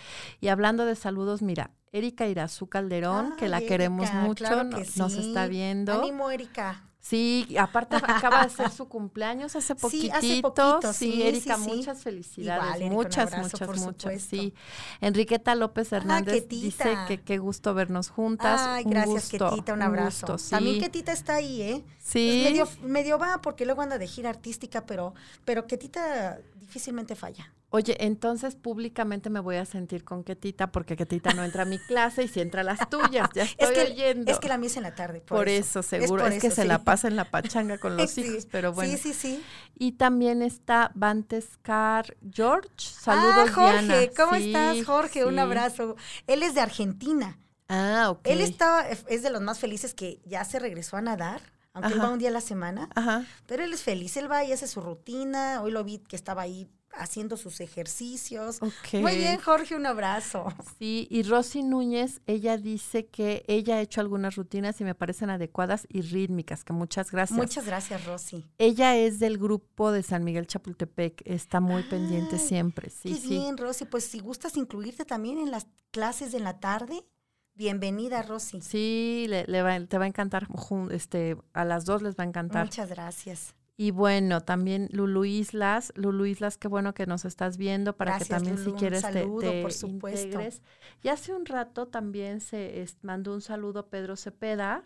[0.40, 5.92] Y hablando de saludos, mira, Erika Irazú Calderón, que la queremos mucho, nos está viendo.
[5.92, 6.82] Ánimo, Erika.
[7.08, 10.20] Sí, aparte acaba de ser su cumpleaños hace poquitito.
[10.20, 12.90] Sí, hace poquito, sí, Erika, muchas felicidades.
[12.90, 14.22] muchas, muchas, muchas.
[14.22, 14.52] Sí.
[15.00, 18.60] Enriqueta López ah, Hernández dice que qué gusto vernos juntas.
[18.60, 20.36] Ay, gracias, Ketita, un abrazo.
[20.50, 21.84] También Ketita está ahí, ¿eh?
[22.00, 22.42] Sí.
[22.44, 25.14] medio, medio va porque luego anda de gira artística, pero,
[25.44, 27.52] pero Ketita difícilmente falla.
[27.76, 31.78] Oye, entonces públicamente me voy a sentir con Ketita porque Ketita no entra a mi
[31.78, 34.32] clase y si entra a las tuyas, ya estoy es que, oyendo.
[34.32, 35.20] Es que la mía es en la tarde.
[35.20, 35.82] Por, eso.
[35.82, 36.26] seguro.
[36.26, 38.90] Es, que se la pasa en la pachanga con los hijos, pero bueno.
[38.90, 39.44] Sí, sí, sí.
[39.74, 42.70] Y también está Bantescar George.
[42.78, 45.26] Saludos, ah, Jorge, ¿cómo estás, Jorge?
[45.26, 45.96] Un abrazo.
[46.26, 47.38] Él es de Argentina.
[47.68, 48.20] Ah, ok.
[48.24, 51.42] Él estaba, es de los más felices que ya se regresó a nadar
[51.76, 52.88] aunque él va un día a la semana.
[52.94, 53.26] Ajá.
[53.46, 55.60] Pero él es feliz, él va y hace su rutina.
[55.62, 58.60] Hoy lo vi que estaba ahí haciendo sus ejercicios.
[58.92, 60.46] Muy bien, Jorge, un abrazo.
[60.78, 65.30] Sí, y Rosy Núñez, ella dice que ella ha hecho algunas rutinas y me parecen
[65.30, 67.36] adecuadas y rítmicas, que muchas gracias.
[67.36, 68.44] Muchas gracias, Rosy.
[68.58, 72.90] Ella es del grupo de San Miguel Chapultepec, está muy pendiente siempre.
[72.90, 77.04] Sí, qué bien, Rosy, pues si gustas incluirte también en las clases de la tarde.
[77.54, 78.60] Bienvenida, Rosy.
[78.60, 80.46] Sí, le, te va a encantar.
[80.90, 82.66] Este, a las dos les va a encantar.
[82.66, 83.54] Muchas gracias.
[83.78, 88.24] Y bueno, también Lulu Islas, Lulu Islas, qué bueno que nos estás viendo para que
[88.24, 89.26] también si quieres te,
[89.62, 90.40] por supuesto.
[91.02, 94.82] Y hace un rato también se mandó un saludo Pedro Cepeda,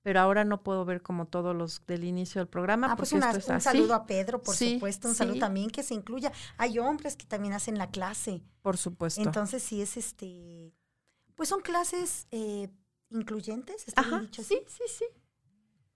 [0.00, 2.90] pero ahora no puedo ver como todos los del inicio del programa.
[2.90, 3.20] Ah, pues un
[3.60, 6.32] saludo a Pedro, por supuesto, un saludo también que se incluya.
[6.56, 8.42] Hay hombres que también hacen la clase.
[8.62, 9.20] Por supuesto.
[9.20, 10.72] Entonces sí es este,
[11.34, 12.70] pues son clases eh,
[13.10, 14.62] incluyentes, ¿está dicho así?
[14.66, 15.19] Sí, sí, sí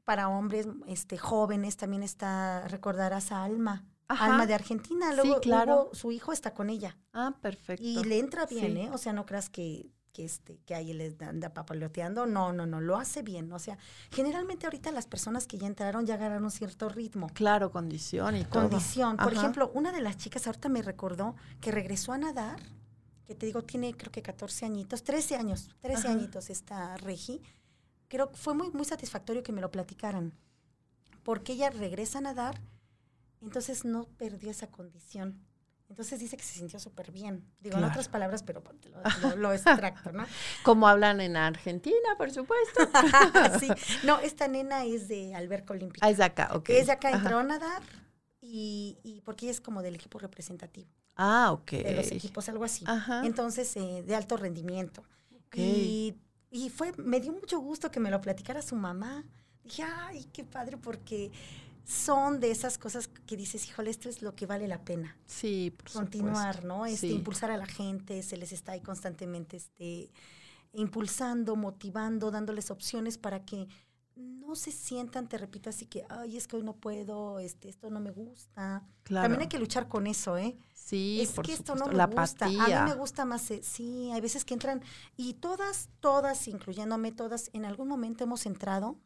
[0.05, 3.85] para hombres este, jóvenes también está recordar a Salma.
[4.07, 5.91] Alma de Argentina, luego, claro.
[5.93, 6.97] su hijo está con ella.
[7.15, 7.83] Ah, perfecto.
[7.83, 8.91] Y le entra bien, ¿eh?
[8.93, 12.81] O sea, no creas que, que este que ahí les anda papaloteando, no, no, no,
[12.81, 13.79] lo hace bien, o sea,
[14.11, 17.29] generalmente ahorita las personas que ya entraron ya agarraron un cierto ritmo.
[17.33, 18.69] Claro, condición y todo.
[18.69, 19.17] Condición.
[19.17, 22.61] Por ejemplo, una de las chicas ahorita me recordó que regresó a nadar,
[23.27, 27.41] que te digo, tiene creo que 14 añitos, 13 años, 13 añitos esta Regi.
[28.15, 30.33] Creo que fue muy, muy satisfactorio que me lo platicaran,
[31.25, 32.61] porque ella regresa a nadar,
[33.43, 35.45] entonces no perdió esa condición.
[35.89, 37.45] Entonces dice que se sintió súper bien.
[37.59, 38.63] Digo en otras palabras, pero
[39.23, 40.27] lo, lo, extracto, ¿no?
[40.63, 42.83] Como hablan en Argentina, por supuesto.
[43.59, 43.69] sí.
[44.05, 46.07] No, esta nena es de alberca olímpica.
[46.07, 46.69] Ah, es de acá, ok.
[46.69, 47.83] Es de acá, entró a nadar
[48.41, 50.89] y, y, porque ella es como del equipo representativo.
[51.17, 51.71] Ah, ok.
[51.73, 52.85] De los equipos, algo así.
[53.25, 55.03] Entonces, eh, de alto rendimiento.
[55.57, 56.15] Y,
[56.55, 59.25] y fue, me dio mucho gusto que me lo platicara su mamá.
[59.65, 61.33] Dije, ay, qué padre, porque
[61.85, 65.17] son de esas cosas que dices, híjole, esto es lo que vale la pena.
[65.27, 66.87] Sí, por Continuar, ¿no?
[66.87, 70.13] Este, Impulsar a la gente, se les está ahí constantemente este,
[70.73, 73.67] impulsando, motivando, dándoles opciones para que
[74.15, 77.91] no se sientan, te repito, así que, ay, es que hoy no puedo, este, esto
[77.91, 78.87] no me gusta.
[79.03, 79.25] Claro.
[79.25, 80.57] También hay que luchar con eso, ¿eh?
[80.85, 82.45] Sí, es que esto no me la gusta.
[82.45, 84.83] A mí me gusta más, eh, sí, hay veces que entran,
[85.17, 88.99] y todas, todas, incluyéndome todas, en algún momento hemos entrado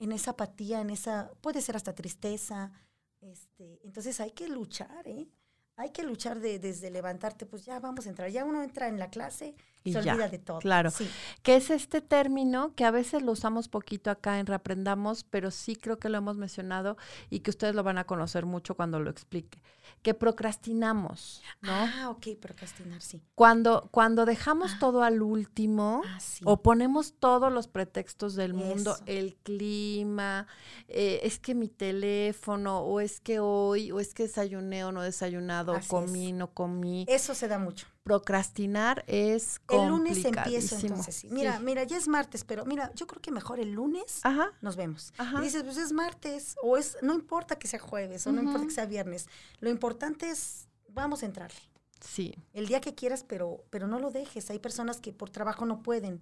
[0.00, 2.72] en esa apatía, en esa, puede ser hasta tristeza.
[3.20, 5.28] Este, entonces hay que luchar, ¿eh?
[5.76, 8.28] Hay que luchar de, desde levantarte, pues ya vamos a entrar.
[8.28, 10.58] Ya uno entra en la clase y se olvida de todo.
[10.58, 10.90] Claro.
[10.90, 11.08] Sí.
[11.42, 15.76] Que es este término que a veces lo usamos poquito acá en Reaprendamos, pero sí
[15.76, 16.96] creo que lo hemos mencionado
[17.30, 19.60] y que ustedes lo van a conocer mucho cuando lo explique
[20.02, 21.72] que procrastinamos, ¿no?
[21.72, 23.22] Ah, ok, procrastinar, sí.
[23.34, 24.76] Cuando, cuando dejamos ah.
[24.80, 30.46] todo al último ah, o ponemos todos los pretextos del mundo, el clima,
[30.88, 35.02] eh, es que mi teléfono, o es que hoy, o es que desayuné o no
[35.02, 37.04] desayunado, o comí, no comí.
[37.08, 41.24] Eso se da mucho procrastinar es El lunes empiezo entonces.
[41.30, 44.20] Mira, mira, ya es martes, pero mira, yo creo que mejor el lunes
[44.60, 45.12] nos vemos.
[45.38, 48.66] Y dices, pues es martes, o es, no importa que sea jueves, o no importa
[48.66, 49.28] que sea viernes.
[49.60, 51.60] Lo importante es, vamos a entrarle.
[52.00, 52.34] Sí.
[52.52, 54.50] El día que quieras, pero, pero no lo dejes.
[54.50, 56.20] Hay personas que por trabajo no pueden,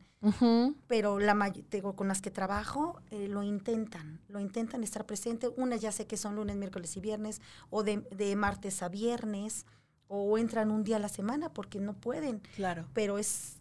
[0.88, 5.48] pero la tengo con las que trabajo eh, lo intentan, lo intentan estar presente.
[5.56, 9.64] Una ya sé que son lunes, miércoles y viernes, o de, de martes a viernes
[10.08, 12.40] o entran un día a la semana porque no pueden.
[12.56, 12.86] Claro.
[12.94, 13.58] Pero es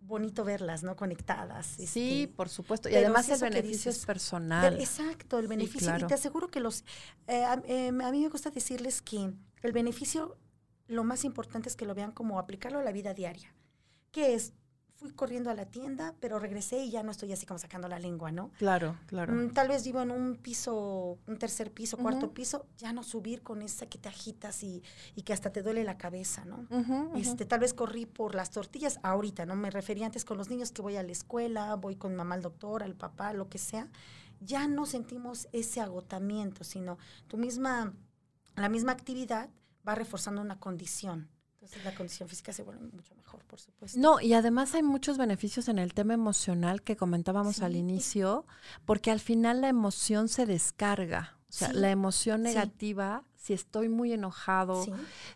[0.00, 0.96] bonito verlas, ¿no?
[0.96, 1.66] Conectadas.
[1.66, 2.88] Sí, este, por supuesto.
[2.88, 4.78] Y además el beneficio es personal.
[4.80, 5.96] exacto, el beneficio.
[5.96, 6.84] Y te aseguro que los...
[7.28, 9.32] Eh, eh, a mí me gusta decirles que
[9.62, 10.36] el beneficio,
[10.88, 13.54] lo más importante es que lo vean como aplicarlo a la vida diaria.
[14.10, 14.52] ¿Qué es?
[15.00, 17.98] Fui corriendo a la tienda, pero regresé y ya no estoy así como sacando la
[17.98, 18.50] lengua, ¿no?
[18.58, 19.32] Claro, claro.
[19.32, 23.42] Mm, tal vez vivo en un piso, un tercer piso, cuarto piso, ya no subir
[23.42, 24.82] con esa que te agitas y,
[25.16, 26.66] y que hasta te duele la cabeza, ¿no?
[27.16, 29.56] este, tal vez corrí por las tortillas ahorita, ¿no?
[29.56, 32.42] Me refería antes con los niños que voy a la escuela, voy con mamá al
[32.42, 33.88] doctor, al papá, lo que sea.
[34.40, 37.94] Ya no sentimos ese agotamiento, sino tu misma,
[38.54, 39.48] la misma actividad
[39.86, 41.30] va reforzando una condición.
[41.60, 44.00] Entonces la condición física se vuelve mucho mejor, por supuesto.
[44.00, 48.46] No, y además hay muchos beneficios en el tema emocional que comentábamos al inicio,
[48.86, 51.36] porque al final la emoción se descarga.
[51.50, 54.86] O sea, la emoción negativa, si estoy muy enojado,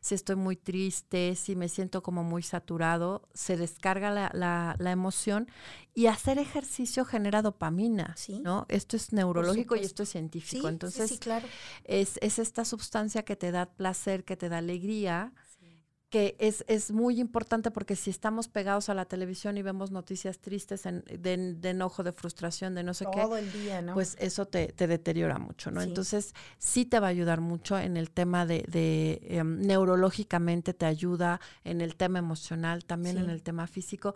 [0.00, 5.48] si estoy muy triste, si me siento como muy saturado, se descarga la, la, emoción
[5.92, 8.64] y hacer ejercicio genera dopamina, ¿no?
[8.68, 10.68] Esto es neurológico y esto es científico.
[10.68, 11.46] Entonces, claro.
[11.82, 15.34] es, es esta sustancia que te da placer, que te da alegría
[16.14, 20.38] que es, es, muy importante porque si estamos pegados a la televisión y vemos noticias
[20.38, 23.94] tristes de, enojo, de frustración, de no sé qué, Todo el día, ¿no?
[23.94, 25.83] pues eso te, deteriora mucho, ¿no?
[25.83, 30.87] Entonces sí te va a ayudar mucho en el tema de, de em, neurológicamente te
[30.87, 34.14] ayuda, en el tema emocional, también en el tema físico,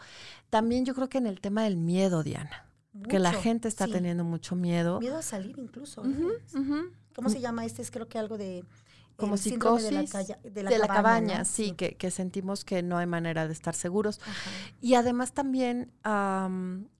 [0.50, 2.70] también yo creo que en el tema del miedo, Diana.
[3.08, 5.00] que la gente está teniendo mucho miedo.
[5.00, 6.04] Miedo a salir incluso.
[6.04, 6.92] ¿eh?
[7.16, 7.82] ¿Cómo se llama este?
[7.82, 8.64] Es creo que algo de
[9.18, 10.12] como psicosis
[10.44, 14.20] de la, cabaña, sí, Que, que, sentimos que no hay manera de estar seguros.
[14.80, 15.90] Y además también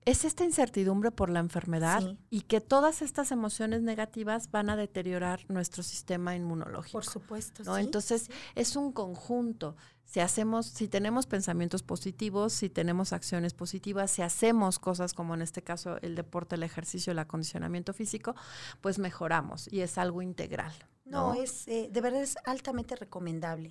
[0.03, 5.45] es esta incertidumbre por la enfermedad y que todas estas emociones negativas van a deteriorar
[5.47, 6.91] nuestro sistema inmunológico.
[6.91, 7.63] Por supuesto.
[7.63, 7.77] ¿no?
[7.77, 9.77] Entonces es un conjunto.
[10.03, 15.41] Si hacemos, si tenemos pensamientos positivos, si tenemos acciones positivas, si hacemos cosas como en
[15.41, 18.35] este caso el deporte, el ejercicio, el acondicionamiento físico,
[18.81, 20.73] pues mejoramos y es algo integral.
[21.09, 23.69] No, es eh, de verdad es altamente recomendable.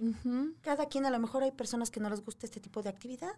[0.61, 3.33] Cada quien, a lo mejor hay personas que no les gusta este tipo de actividad,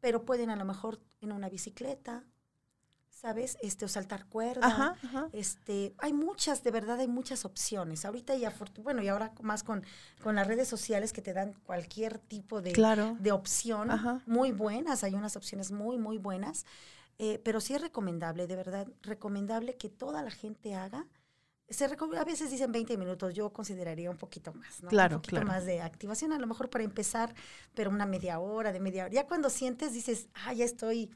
[0.00, 2.24] pero pueden a lo mejor en una bicicleta,
[3.08, 3.56] ¿sabes?
[3.62, 4.96] Este, o saltar cuerda.
[5.32, 8.04] Este, hay muchas, de verdad hay muchas opciones.
[8.04, 9.82] Ahorita ya, bueno, y ahora más con,
[10.22, 12.72] con las redes sociales que te dan cualquier tipo de,
[13.20, 13.88] de opción,
[14.26, 16.66] muy buenas, hay unas opciones muy, muy buenas.
[17.18, 21.06] Eh, pero sí es recomendable, de verdad, recomendable que toda la gente haga.
[21.74, 24.88] Se a veces dicen 20 minutos, yo consideraría un poquito más, ¿no?
[24.88, 27.34] Claro, un poquito más de activación, a lo mejor para empezar,
[27.74, 29.12] pero una media hora, de media hora.
[29.12, 31.10] Ya cuando sientes, dices, ah, ya estoy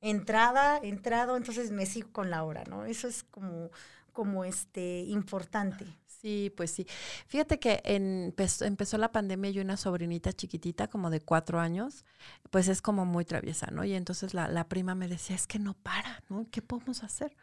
[0.00, 2.84] entrada, entrado, entonces me sigo con la hora, ¿no?
[2.84, 3.70] Eso es como,
[4.12, 5.86] como este, importante.
[6.22, 6.86] Sí, pues sí.
[7.26, 12.04] Fíjate que empezó, la pandemia y una sobrinita chiquitita, como de cuatro años,
[12.50, 13.84] pues es como muy traviesa, ¿no?
[13.84, 16.46] Y entonces la, la, prima me decía, es que no para, ¿no?
[16.52, 17.36] ¿Qué podemos hacer?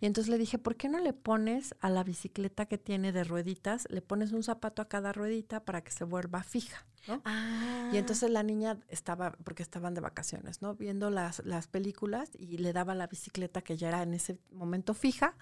[0.00, 3.24] Y entonces le dije, ¿por qué no le pones a la bicicleta que tiene de
[3.24, 6.84] rueditas, le pones un zapato a cada ruedita para que se vuelva fija?
[7.06, 7.22] ¿no?
[7.24, 7.88] Ah.
[7.94, 10.74] Y entonces la niña estaba, porque estaban de vacaciones, ¿no?
[10.74, 14.92] Viendo las, las películas y le daba la bicicleta que ya era en ese momento
[14.92, 15.34] fija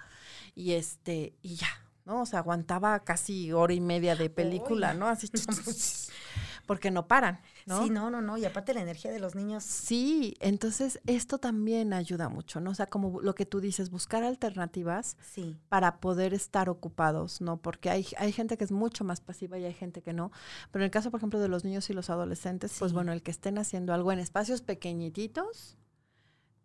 [0.55, 2.23] y este, y ya, ¿no?
[2.23, 5.09] O sea, aguantaba casi hora y media de película, ¿no?
[5.09, 5.27] Así,
[5.65, 6.11] pues,
[6.65, 7.83] porque no paran, ¿no?
[7.83, 9.65] Sí, no, no, no, y aparte la energía de los niños.
[9.65, 12.71] Sí, entonces esto también ayuda mucho, ¿no?
[12.71, 15.57] O sea, como lo que tú dices, buscar alternativas sí.
[15.69, 17.57] para poder estar ocupados, ¿no?
[17.57, 20.31] Porque hay, hay gente que es mucho más pasiva y hay gente que no.
[20.71, 23.23] Pero en el caso, por ejemplo, de los niños y los adolescentes, pues bueno, el
[23.23, 25.77] que estén haciendo algo en espacios pequeñititos,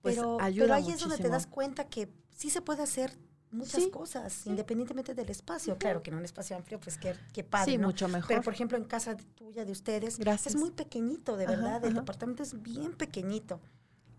[0.01, 3.17] pues pero, ayuda Pero ahí es donde te das cuenta que sí se puede hacer
[3.51, 5.77] muchas cosas, independientemente del espacio.
[5.77, 7.73] Claro que en un espacio amplio, pues qué, qué padre.
[7.73, 8.27] Sí, mucho mejor.
[8.27, 11.83] Pero, por ejemplo, en casa tuya, de ustedes, es muy pequeñito, de verdad.
[11.85, 13.59] El departamento es bien pequeñito.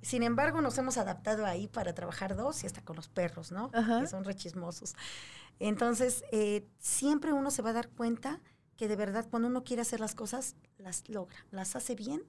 [0.03, 3.71] Sin embargo, nos hemos adaptado ahí para trabajar dos y hasta con los perros, ¿no?
[3.71, 4.95] Que son rechismosos.
[5.59, 8.41] Entonces, eh, siempre uno se va a dar cuenta
[8.77, 12.25] que de verdad cuando uno quiere hacer las cosas, las logra, las hace bien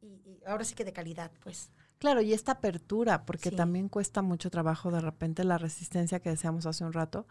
[0.00, 1.70] y ahora sí que de calidad, pues.
[1.98, 6.66] Claro, y esta apertura, porque también cuesta mucho trabajo de repente la resistencia que decíamos
[6.66, 7.26] hace un rato,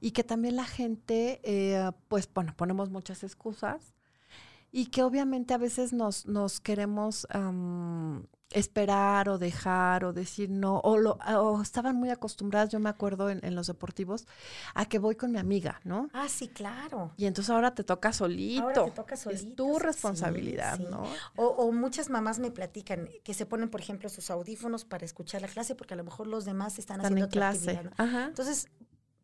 [0.00, 3.94] y que también la gente, eh, pues bueno, ponemos muchas excusas
[4.72, 7.26] y que obviamente a veces nos, nos queremos
[8.50, 13.30] esperar o dejar o decir no, o, lo, o estaban muy acostumbradas, yo me acuerdo
[13.30, 14.26] en, los deportivos,
[14.74, 16.10] a que voy con mi amiga, ¿no?
[16.12, 17.12] Ah, sí, claro.
[17.16, 18.62] Y entonces ahora te toca solito.
[18.62, 19.48] Ahora te toca solito.
[19.48, 21.04] Es tu responsabilidad, ¿no?
[21.36, 25.42] O, o, muchas mamás me platican que se ponen, por ejemplo, sus audífonos para escuchar
[25.42, 27.80] la clase porque a lo mejor los demás están, haciendo en clase.
[27.96, 28.24] Ajá.
[28.26, 28.68] Entonces,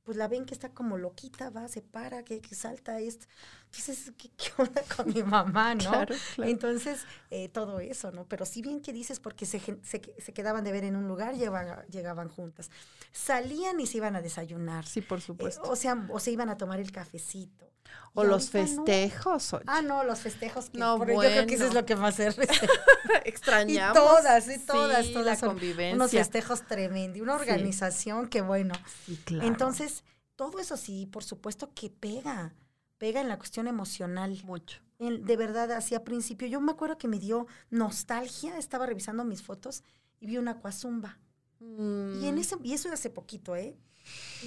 [0.07, 3.27] pues la ven que está como loquita, va, se para, que, que salta esto.
[3.65, 5.91] Entonces, ¿qué, ¿qué, onda con mi mamá, no?
[5.91, 6.51] Claro, claro.
[6.51, 8.25] Entonces, eh, todo eso, ¿no?
[8.25, 11.35] Pero sí bien que dices, porque se, se, se quedaban de ver en un lugar,
[11.35, 12.71] llegaban, llegaban juntas.
[13.11, 14.87] Salían y se iban a desayunar.
[14.87, 15.65] Sí, por supuesto.
[15.65, 17.69] Eh, o sea, o se iban a tomar el cafecito.
[18.15, 19.57] O los festejos.
[19.67, 20.71] Ah, no, los festejos.
[20.71, 21.23] Que, no, bueno.
[21.23, 22.19] Yo creo que eso es lo que más
[23.25, 23.97] extrañamos.
[23.97, 25.43] Y todas, sí, todas, sí, todas.
[25.43, 25.95] La convivencia.
[25.95, 28.31] Unos festejos tremendos, una organización sí.
[28.31, 28.75] que bueno.
[29.05, 29.47] Sí, claro.
[29.47, 30.03] Entonces,
[30.35, 32.55] todo eso sí, por supuesto que pega,
[32.97, 34.41] pega en la cuestión emocional.
[34.45, 34.81] Mucho.
[34.99, 39.25] En, de verdad, así a principio, yo me acuerdo que me dio nostalgia, estaba revisando
[39.25, 39.83] mis fotos
[40.21, 41.19] y vi una cuazumba.
[41.61, 42.23] Mm.
[42.23, 43.77] Y, en ese, y eso hace poquito, ¿eh?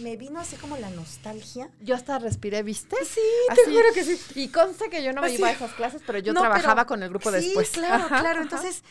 [0.01, 1.69] Me vino así como la nostalgia.
[1.81, 2.95] Yo hasta respiré, ¿viste?
[3.03, 3.19] Sí,
[3.49, 3.61] así.
[3.65, 4.19] te juro que sí.
[4.35, 6.87] Y conste que yo no me iba a esas clases, pero yo no, trabajaba pero,
[6.87, 7.69] con el grupo sí, después.
[7.71, 8.41] claro, ajá, claro.
[8.41, 8.83] Entonces,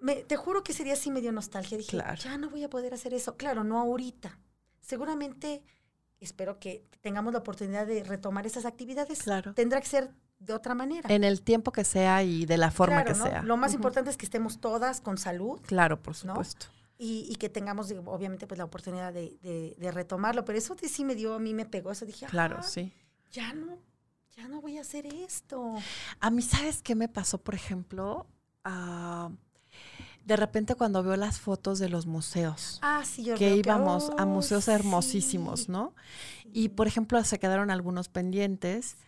[0.00, 1.76] me, te juro que ese día sí me dio nostalgia.
[1.76, 2.16] Dije, claro.
[2.22, 3.36] ya no voy a poder hacer eso.
[3.36, 4.38] Claro, no ahorita.
[4.80, 5.62] Seguramente
[6.20, 9.22] espero que tengamos la oportunidad de retomar esas actividades.
[9.22, 9.54] Claro.
[9.54, 11.12] Tendrá que ser de otra manera.
[11.12, 13.26] En el tiempo que sea y de la forma claro, que ¿no?
[13.26, 13.42] sea.
[13.42, 13.76] Lo más uh -huh.
[13.76, 15.60] importante es que estemos todas con salud.
[15.66, 16.66] Claro, por supuesto.
[16.66, 16.77] ¿no?
[17.00, 20.44] Y, y, que tengamos, obviamente, pues la oportunidad de, de, de, retomarlo.
[20.44, 22.04] Pero eso sí me dio, a mí me pegó eso.
[22.04, 22.92] Dije, claro, ah, sí.
[23.30, 23.78] Ya no,
[24.36, 25.74] ya no voy a hacer esto.
[26.18, 28.26] A mí, ¿sabes qué me pasó, por ejemplo?
[28.66, 29.30] Uh,
[30.28, 34.14] de repente cuando veo las fotos de los museos, ah, sí, yo que íbamos que,
[34.14, 34.72] oh, a museos sí.
[34.72, 35.94] hermosísimos, ¿no?
[36.52, 38.98] Y por ejemplo se quedaron algunos pendientes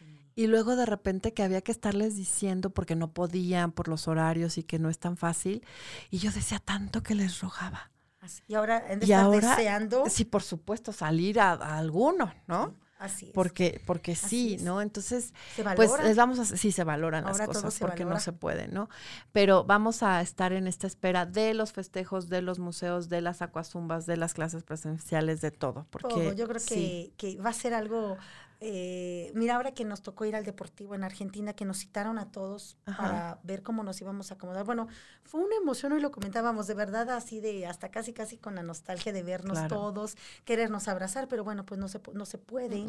[0.40, 4.56] y luego de repente que había que estarles diciendo porque no podían por los horarios
[4.56, 5.62] y que no es tan fácil
[6.08, 7.90] y yo decía tanto que les rogaba.
[8.22, 8.42] Así.
[8.48, 10.04] Y ahora en y ahora, deseando.
[10.08, 12.68] Sí, por supuesto, salir a, a alguno, ¿no?
[12.68, 12.74] Sí.
[13.00, 13.32] Así es.
[13.32, 14.56] Porque, porque sí.
[14.62, 14.80] ¿no?
[14.80, 18.14] Entonces, se pues les vamos a, sí se valoran Ahora las cosas porque valora.
[18.14, 18.88] no se puede, ¿no?
[19.32, 23.42] Pero vamos a estar en esta espera de los festejos, de los museos, de las
[23.42, 25.86] acuazumbas, de las clases presenciales, de todo.
[25.90, 26.32] Porque todo.
[26.32, 27.12] Yo creo sí.
[27.18, 28.16] que, que va a ser algo
[28.62, 32.30] eh, mira, ahora que nos tocó ir al Deportivo en Argentina, que nos citaron a
[32.30, 33.02] todos Ajá.
[33.02, 34.64] para ver cómo nos íbamos a acomodar.
[34.66, 34.86] Bueno,
[35.24, 38.62] fue una emoción, hoy lo comentábamos, de verdad, así de hasta casi, casi con la
[38.62, 39.76] nostalgia de vernos Claro.
[39.76, 42.84] todos, querernos abrazar, pero bueno, pues no se, no se puede,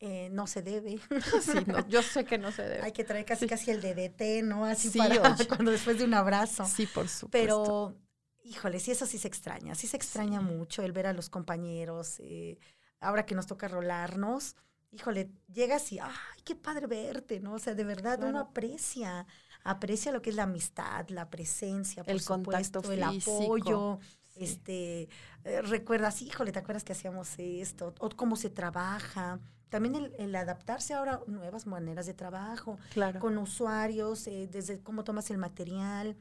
[0.00, 0.98] eh, no se debe.
[1.42, 2.82] Sí, no, yo sé que no se debe.
[2.82, 3.48] Hay que traer casi, Sí.
[3.48, 4.64] casi el DDT, ¿no?
[4.64, 5.46] Así Sí, para oye.
[5.48, 6.64] cuando después de un abrazo.
[6.64, 7.28] Sí, por supuesto.
[7.30, 7.94] Pero
[8.42, 12.16] híjole, sí, eso sí se extraña, sí se extraña mucho el ver a los compañeros,
[12.20, 12.58] eh,
[13.00, 14.54] ahora que nos toca rolarnos,
[14.94, 16.10] híjole, llegas y, ay,
[16.44, 17.54] qué padre verte, ¿no?
[17.54, 19.26] O sea, de verdad uno aprecia,
[19.62, 23.98] aprecia lo que es la amistad, la presencia, por el contacto el apoyo.
[24.36, 25.08] Este,
[25.44, 27.94] eh, recuerdas, híjole, ¿te acuerdas que hacíamos esto?
[28.00, 29.38] O cómo se trabaja.
[29.68, 33.20] También el, adaptarse ahora a nuevas maneras de trabajo, claro.
[33.20, 36.16] con usuarios, eh, desde cómo tomas el material,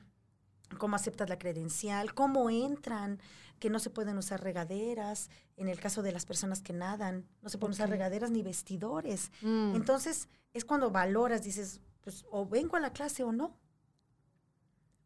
[0.77, 3.19] cómo aceptas la credencial, cómo entran,
[3.63, 7.47] que no se pueden usar regaderas, en el caso de las personas que nadan, no
[7.47, 9.31] se pueden usar regaderas ni vestidores.
[9.41, 9.73] Mm.
[9.73, 13.55] Entonces, es cuando valoras, dices, pues o vengo a la clase o no.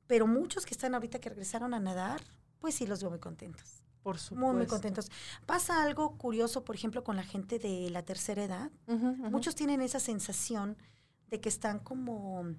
[0.07, 2.19] Pero muchos que están ahorita que regresaron a nadar,
[2.57, 3.83] pues sí los veo muy contentos.
[4.01, 4.47] Por supuesto.
[4.47, 5.11] Muy, muy contentos.
[5.45, 8.71] Pasa algo curioso, por ejemplo, con la gente de la tercera edad.
[8.87, 10.77] Muchos tienen esa sensación
[11.27, 12.55] de que están como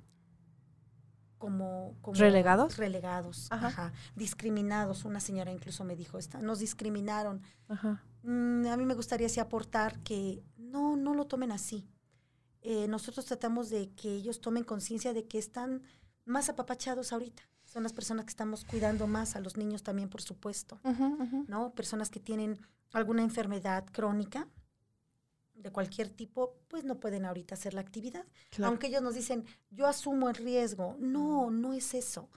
[1.38, 3.92] como, relegados relegados ajá.
[4.16, 7.42] discriminados una señora incluso me dijo esta nos discriminaron
[8.22, 11.88] mm, a mí me gustaría así aportar que no no lo tomen así.
[12.60, 15.82] Eh, nosotros tratamos de que ellos tomen conciencia de que están
[16.24, 17.42] más apapachados ahorita.
[17.64, 20.80] Son las personas que estamos cuidando más a los niños también por supuesto
[21.48, 22.58] no personas que tienen
[22.92, 24.48] alguna enfermedad crónica
[25.58, 28.24] de cualquier tipo, pues no pueden ahorita hacer la actividad.
[28.62, 30.96] Aunque ellos nos dicen, yo asumo el riesgo.
[30.98, 32.30] No, no es eso.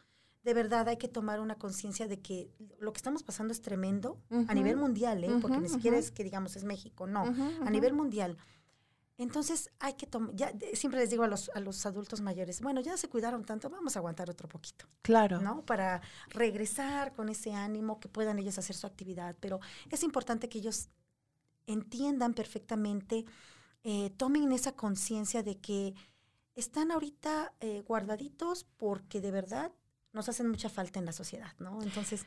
[0.44, 4.20] De verdad hay que tomar una conciencia de que lo que estamos pasando es tremendo
[4.48, 5.30] a nivel mundial, ¿eh?
[5.40, 8.38] porque ni siquiera es que digamos es México, no, a nivel mundial.
[9.20, 12.82] Entonces hay que tomar, ya siempre les digo a los, a los adultos mayores, bueno,
[12.82, 14.88] ya se cuidaron tanto, vamos a aguantar otro poquito.
[15.04, 15.40] Claro.
[15.40, 15.64] ¿No?
[15.64, 19.36] Para regresar con ese ánimo, que puedan ellos hacer su actividad.
[19.40, 19.60] Pero
[19.92, 20.90] es importante que ellos
[21.68, 23.26] entiendan perfectamente,
[23.84, 25.94] eh, tomen esa conciencia de que
[26.56, 29.72] están ahorita eh, guardaditos porque de verdad
[30.14, 31.82] nos hacen mucha falta en la sociedad, ¿no?
[31.82, 32.26] Entonces,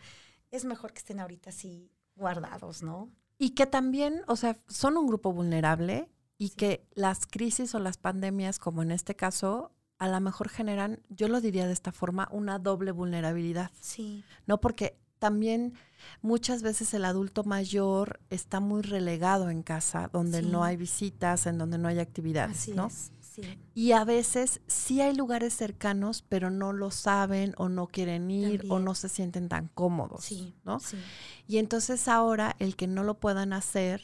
[0.51, 3.11] es mejor que estén ahorita así guardados, ¿no?
[3.39, 6.09] Y que también, o sea, son un grupo vulnerable
[6.39, 11.03] y que las crisis o las pandemias, como en este caso, a lo mejor generan,
[11.09, 13.71] yo lo diría de esta forma, una doble vulnerabilidad.
[13.81, 14.25] Sí.
[14.47, 15.73] No porque también
[16.21, 21.57] muchas veces el adulto mayor está muy relegado en casa, donde no hay visitas, en
[21.57, 22.91] donde no hay actividades, ¿no?
[23.75, 28.67] Y a veces sí hay lugares cercanos, pero no lo saben o no quieren ir
[28.69, 30.31] o no se sienten tan cómodos,
[30.67, 30.79] ¿no?
[31.49, 34.03] Y entonces ahora el que no lo puedan hacer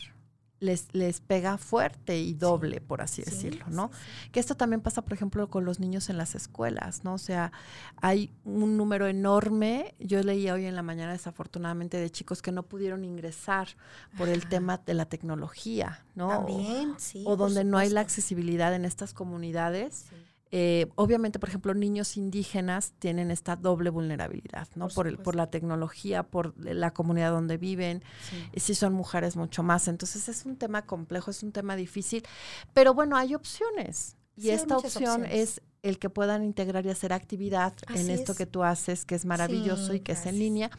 [0.61, 3.91] les, les pega fuerte y doble, por así decirlo, ¿no?
[4.31, 7.15] Que esto también pasa, por ejemplo, con los niños en las escuelas, ¿no?
[7.15, 7.51] O sea,
[8.01, 12.63] hay un número enorme, yo leía hoy en la mañana desafortunadamente de chicos que no
[12.63, 13.69] pudieron ingresar
[14.19, 16.29] por el tema de la tecnología, ¿no?
[16.29, 17.25] También, sí.
[17.27, 20.07] O donde no hay la accesibilidad en estas comunidades.
[20.53, 24.89] Eh, obviamente, por ejemplo, niños indígenas tienen esta doble vulnerabilidad, ¿no?
[24.89, 28.03] Por, el, por la tecnología, por la comunidad donde viven,
[28.57, 29.87] si son mujeres mucho más.
[29.87, 32.25] Entonces es un tema complejo, es un tema difícil,
[32.75, 34.17] pero bueno, hay opciones.
[34.37, 38.65] Y esta opción es el que puedan integrar y hacer actividad en esto que tú
[38.65, 40.71] haces, que es maravilloso y que es en línea.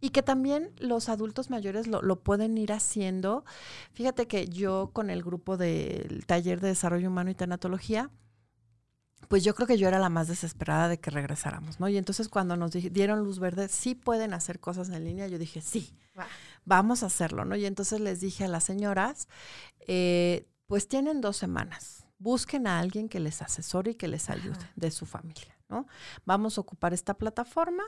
[0.00, 3.44] Y que también los adultos mayores lo, lo, pueden ir haciendo.
[3.92, 8.08] Fíjate que yo con el grupo del taller de desarrollo humano y tanatología,
[9.26, 11.88] pues yo creo que yo era la más desesperada de que regresáramos, ¿no?
[11.88, 15.60] Y entonces cuando nos dieron luz verde, sí pueden hacer cosas en línea, yo dije,
[15.60, 15.92] sí,
[16.64, 17.56] vamos a hacerlo, ¿no?
[17.56, 19.28] Y entonces les dije a las señoras,
[19.86, 24.58] eh, pues tienen dos semanas, busquen a alguien que les asesore y que les ayude
[24.76, 25.86] de su familia, ¿no?
[26.24, 27.82] Vamos a ocupar esta plataforma,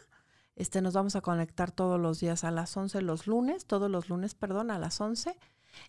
[0.56, 4.08] este, nos vamos a conectar todos los días a las 11 los lunes, todos los
[4.08, 5.38] lunes, perdón, a las 11,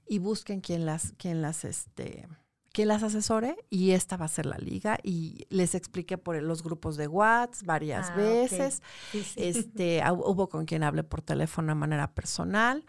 [0.08, 2.28] y busquen quien las, quien las, este,
[2.74, 6.63] que las asesore y esta va a ser la liga y les expliqué por los
[6.63, 8.82] grupos de WhatsApp varias ah, veces.
[9.36, 12.86] Este, hubo con quien hablé por teléfono de manera personal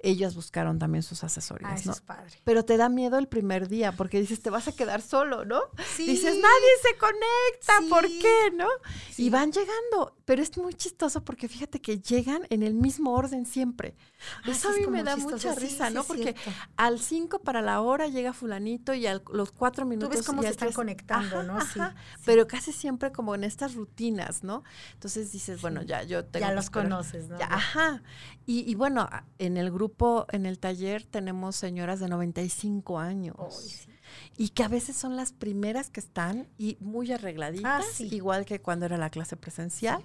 [0.00, 1.92] ellas buscaron también sus asesorías, ah, ¿no?
[1.92, 2.38] Es padre.
[2.44, 5.62] Pero te da miedo el primer día porque dices, te vas a quedar solo, ¿no?
[5.96, 8.68] Dices, nadie se conecta, ¿por qué, no?
[9.16, 13.46] Y van llegando, pero es muy chistoso porque fíjate que llegan en el mismo orden
[13.46, 13.96] siempre.
[14.44, 16.04] Ah, Eso a mí me da mucha risa, ¿no?
[16.04, 16.36] porque
[16.76, 20.10] al 5 para la hora llega fulanito y a los cuatro minutos...
[20.10, 21.56] Tú ves cómo se están conectando, ¿no?
[21.56, 24.62] Ajá, Pero casi siempre como en estas rutinas, ¿no?
[24.94, 26.46] Entonces dices, bueno, ya yo tengo...
[26.46, 27.38] Ya los conoces, ¿no?
[27.40, 28.02] ajá.
[28.46, 29.08] Y, y bueno,
[29.38, 33.88] en el grupo, en el taller, tenemos señoras de 95 años.
[34.36, 38.60] Y que a veces son las primeras que están y muy arregladitas, ah, igual que
[38.60, 40.02] cuando era la clase presencial,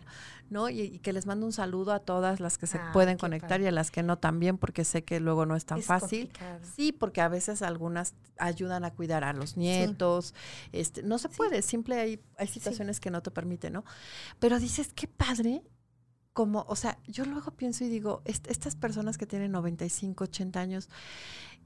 [0.50, 0.70] ¿no?
[0.70, 3.68] Y, que les mando un saludo a todas las que se ah, pueden conectar y
[3.68, 6.32] a las que no también, porque sé que luego no es tan fácil.
[6.76, 10.34] Sí, porque a veces algunas ayudan a cuidar a los nietos.
[10.72, 13.86] Este, no se puede, siempre hay, hay situaciones que no te permiten, ¿no?
[14.40, 15.62] Pero dices, qué padre
[16.42, 20.90] como, o sea, yo luego pienso y digo, estas personas que tienen 95, 80 años,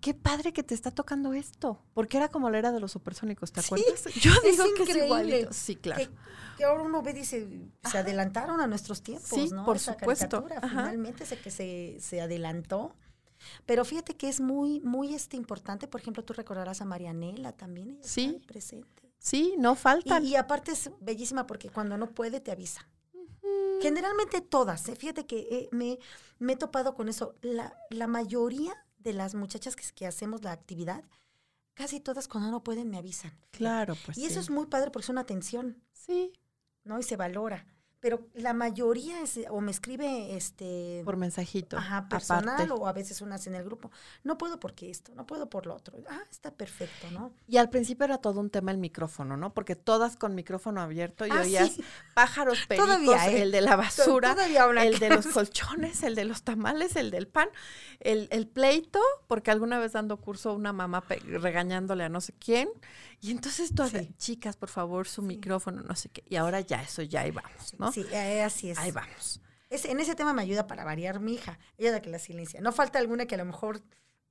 [0.02, 3.54] qué padre que te está tocando esto, porque era como la era de los supersónicos,
[3.54, 4.04] ¿te acuerdas?
[4.22, 5.54] yo digo que es igualito.
[5.54, 6.10] Sí, claro.
[6.58, 7.48] Que, ahora uno ve, dice,
[7.90, 9.64] se adelantaron a nuestros tiempos, sí, ¿no?
[9.64, 10.46] por supuesto.
[10.62, 12.94] finalmente sé que se, se adelantó.
[13.66, 17.92] Pero fíjate que es muy, muy este, importante, por ejemplo, tú recordarás a Marianela también,
[17.92, 18.42] ella sí.
[18.46, 19.10] presente.
[19.20, 20.20] Sí, no falta.
[20.20, 22.86] Y, aparte es bellísima porque cuando no puede te avisa.
[23.82, 24.96] Generalmente todas, ¿eh?
[24.96, 26.00] fíjate que eh, me,
[26.40, 27.36] me, he topado con eso.
[27.42, 31.04] La, la mayoría de las muchachas que, que, hacemos la actividad,
[31.74, 33.38] casi todas cuando no pueden me avisan.
[33.52, 34.18] Claro, pues.
[34.18, 35.82] Y eso es muy padre porque es una atención.
[35.94, 36.34] Sí.
[36.84, 37.00] ¿No?
[37.00, 37.66] Y se valora
[38.00, 43.22] pero la mayoría es, o me escribe este por mensajito ajá, personal o a veces
[43.22, 43.92] unas en el grupo
[44.24, 47.70] no puedo porque esto no puedo por lo otro ah está perfecto no y al
[47.70, 51.42] principio era todo un tema el micrófono no porque todas con micrófono abierto y ah,
[51.42, 51.78] oías
[52.14, 53.42] pájaros pericos ¿eh?
[53.42, 54.36] el de la basura
[54.84, 57.50] el de los colchones el de los tamales el del pan
[58.00, 62.70] el, el pleito porque alguna vez dando curso una mamá regañándole a no sé quién
[63.22, 63.84] y entonces tú
[64.18, 66.24] chicas, por favor, su micrófono, no sé qué.
[66.30, 67.85] Y ahora ya, eso ya ahí vamos, ¿no?
[67.92, 68.78] Sí, eh, así es.
[68.78, 69.42] Ahí vamos.
[69.70, 71.60] en ese tema me ayuda para variar mi hija.
[71.78, 72.62] Ella es la que la silencia.
[72.62, 73.82] No falta alguna que a lo mejor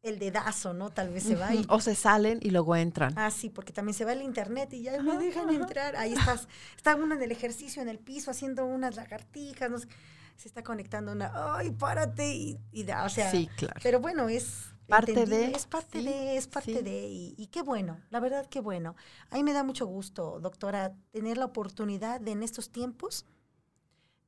[0.03, 0.91] el dedazo, ¿no?
[0.91, 1.51] Tal vez se va.
[1.69, 3.15] o se salen y luego entran.
[3.17, 5.97] Ah, sí, porque también se va el internet y ya me dejan entrar.
[5.97, 6.47] Ahí estás,
[6.77, 9.89] está una en el ejercicio en el piso haciendo unas lagartijas, no sé.
[10.37, 13.31] Se está conectando una, ay, párate y, y da, o sea.
[13.31, 13.81] Sí, claro.
[13.83, 15.53] Pero bueno, es parte de.
[15.53, 18.97] Es parte de, es parte de, y, qué bueno, la verdad qué bueno.
[19.31, 23.27] A mí me da mucho gusto, doctora, tener la oportunidad de en estos tiempos,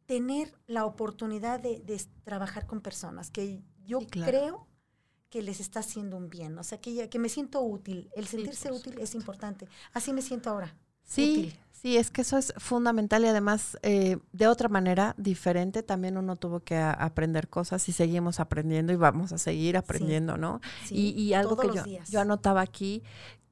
[0.06, 4.66] tener la oportunidad de, trabajar con personas que yo creo
[5.30, 8.08] que les está haciendo un bien, o sea, que, que me siento útil.
[8.14, 9.68] El sentirse útil es importante.
[9.92, 10.74] Así me siento ahora.
[11.02, 16.16] Sí, sí, es que eso es fundamental y además eh, de otra manera diferente también
[16.16, 20.60] uno tuvo que aprender cosas y seguimos aprendiendo y vamos a seguir aprendiendo, ¿no?
[20.90, 23.04] y, y, algo que yo, yo anotaba aquí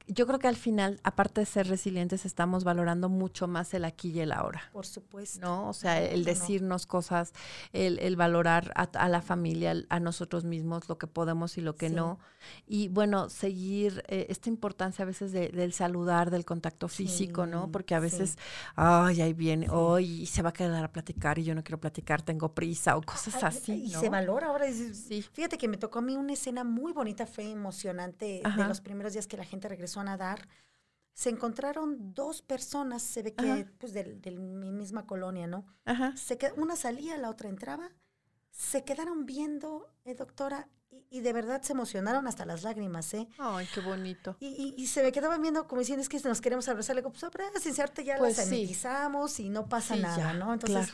[0.07, 4.11] yo creo que al final, aparte de ser resilientes, estamos valorando mucho más el aquí
[4.11, 4.69] y el ahora.
[4.73, 5.41] Por supuesto.
[5.41, 5.69] ¿No?
[5.69, 7.33] O sea, el decirnos cosas,
[7.73, 12.19] el, valorar a, la familia, a nosotros mismos, lo que podemos y lo que no.
[12.67, 17.71] Y bueno, seguir eh, esta importancia a veces del saludar, del contacto físico, ¿no?
[17.71, 18.37] Porque a veces,
[18.77, 22.21] ay, ahí viene, hoy se va a quedar a platicar y yo no quiero platicar,
[22.21, 23.85] tengo prisa o cosas así.
[23.85, 24.67] Y se valora ahora.
[24.71, 25.25] sí.
[25.33, 29.15] Fíjate que me tocó a mí una escena muy bonita, fue emocionante de los primeros
[29.15, 30.49] días que la gente regresó a nadar,
[31.13, 35.65] se encontraron dos personas, se ve que, pues, de, mi misma colonia, ¿no?
[36.17, 37.91] Se una salía, la otra entraba,
[38.51, 40.69] se quedaron viendo, eh, doctora,
[41.11, 43.29] y, de verdad se emocionaron hasta las lágrimas, ¿eh?
[43.39, 44.37] Ay, qué bonito.
[44.41, 46.95] Y, y, se me quedaban viendo como diciendo, es que nos queremos abrazar.
[46.95, 50.53] Le digo, pues, abrácense, ya pues las y no pasa nada, ¿no?
[50.53, 50.93] Entonces,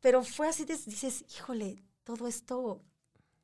[0.00, 2.82] pero fue así, dices, híjole, todo esto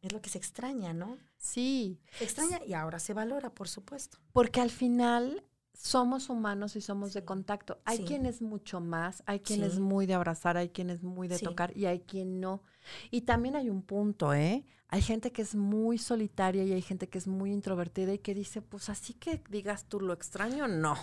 [0.06, 1.18] es lo que se extraña, ¿no?
[1.36, 2.00] Sí.
[2.18, 4.18] Se extraña y ahora se valora, por supuesto.
[4.32, 7.80] Porque al final somos humanos y somos de contacto.
[7.84, 11.76] Hay quienes mucho más, hay quienes es muy de abrazar, hay quienes muy de tocar
[11.76, 12.62] y hay quien no.
[13.10, 14.64] Y también hay un punto, ¿eh?
[14.88, 18.34] Hay gente que es muy solitaria y hay gente que es muy introvertida y que
[18.34, 20.96] dice, pues así que digas tú lo extraño, no.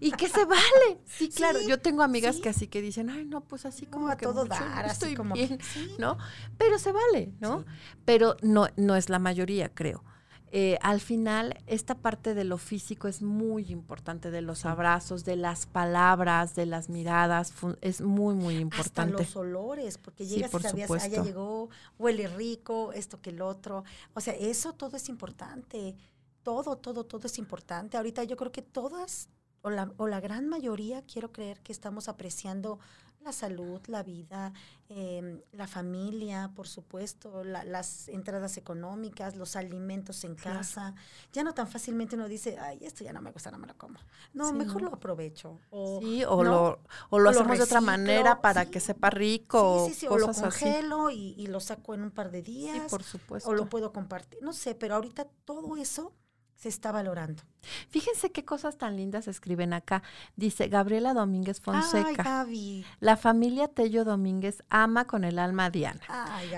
[0.00, 1.00] Y que se vale.
[1.06, 1.60] Sí, claro.
[1.66, 4.86] Yo tengo amigas que así que dicen, ay, no, pues así como a todo dar,
[4.86, 5.58] estoy así como bien,
[5.98, 6.18] ¿no?
[6.56, 7.64] Pero se vale, ¿no?
[8.04, 10.04] Pero no, no es la mayoría, creo.
[10.50, 15.36] Eh, al final, esta parte de lo físico es muy importante, de los abrazos, de
[15.36, 17.52] las palabras, de las miradas,
[17.82, 19.22] es muy, muy importante.
[19.22, 23.42] Hasta los olores, porque llegas y sabías, ah, ya llegó, huele rico, esto que el
[23.42, 23.84] otro.
[24.14, 25.96] O sea, eso todo es importante.
[26.42, 27.98] Todo, todo, todo es importante.
[27.98, 29.28] Ahorita yo creo que todas,
[29.62, 32.78] o la, o la gran mayoría, quiero creer que estamos apreciando
[33.24, 34.52] la salud, la vida,
[34.88, 40.94] em, la familia, por supuesto, las entradas económicas, los alimentos en casa.
[41.32, 43.76] Ya no tan fácilmente uno dice, ay, esto ya no me gusta, no me lo
[43.76, 43.98] como.
[44.32, 45.58] No, mejor lo aprovecho.
[45.70, 46.80] O, sí, o lo,
[47.10, 49.86] o lo hacemos de otra manera para que sepa rico.
[49.88, 52.76] Sí, sí, sí, o lo congelo y, y, lo saco en un par de días.
[52.76, 53.50] Sí, por supuesto.
[53.50, 54.38] O lo puedo compartir.
[54.42, 56.14] No sé, pero ahorita todo eso
[56.58, 57.44] se está valorando.
[57.88, 60.02] Fíjense qué cosas tan lindas escriben acá.
[60.34, 62.08] Dice Gabriela Domínguez Fonseca.
[62.08, 62.86] Ay, Gaby.
[62.98, 66.00] La familia Tello Domínguez ama con el alma a Diana.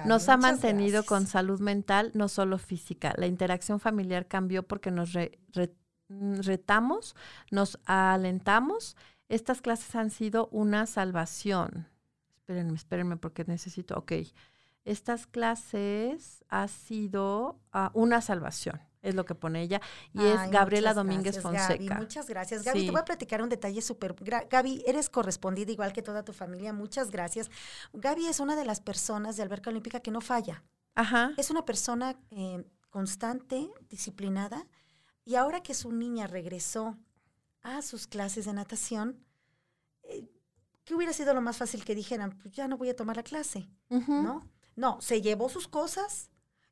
[0.06, 3.12] nos ha mantenido con salud mental, no solo física.
[3.18, 7.14] La interacción familiar cambió porque nos mm, retamos,
[7.50, 8.96] nos alentamos.
[9.28, 11.88] Estas clases han sido una salvación.
[12.38, 13.98] Espérenme, espérenme porque necesito.
[13.98, 14.12] Ok.
[14.86, 19.80] Estas clases han sido ah, una salvación es lo que pone ella,
[20.12, 21.96] y es Gabriela Domínguez Fonseca.
[21.96, 22.62] muchas gracias.
[22.62, 24.14] Gaby, te voy a platicar un detalle súper.
[24.50, 27.50] Gaby, eres correspondida igual que toda tu familia, muchas gracias.
[27.92, 30.62] Gaby es una de las personas de Alberca Olímpica que no falla.
[30.94, 31.32] Ajá.
[31.36, 34.66] Es una persona eh, constante, disciplinada,
[35.24, 36.98] y ahora que su niña regresó
[37.62, 39.24] a sus clases de natación,
[40.02, 40.28] eh,
[40.84, 42.36] ¿qué hubiera sido lo más fácil que dijeran?
[42.38, 44.48] Pues ya no voy a tomar la clase, ¿no?
[44.76, 46.29] No, se llevó sus cosas,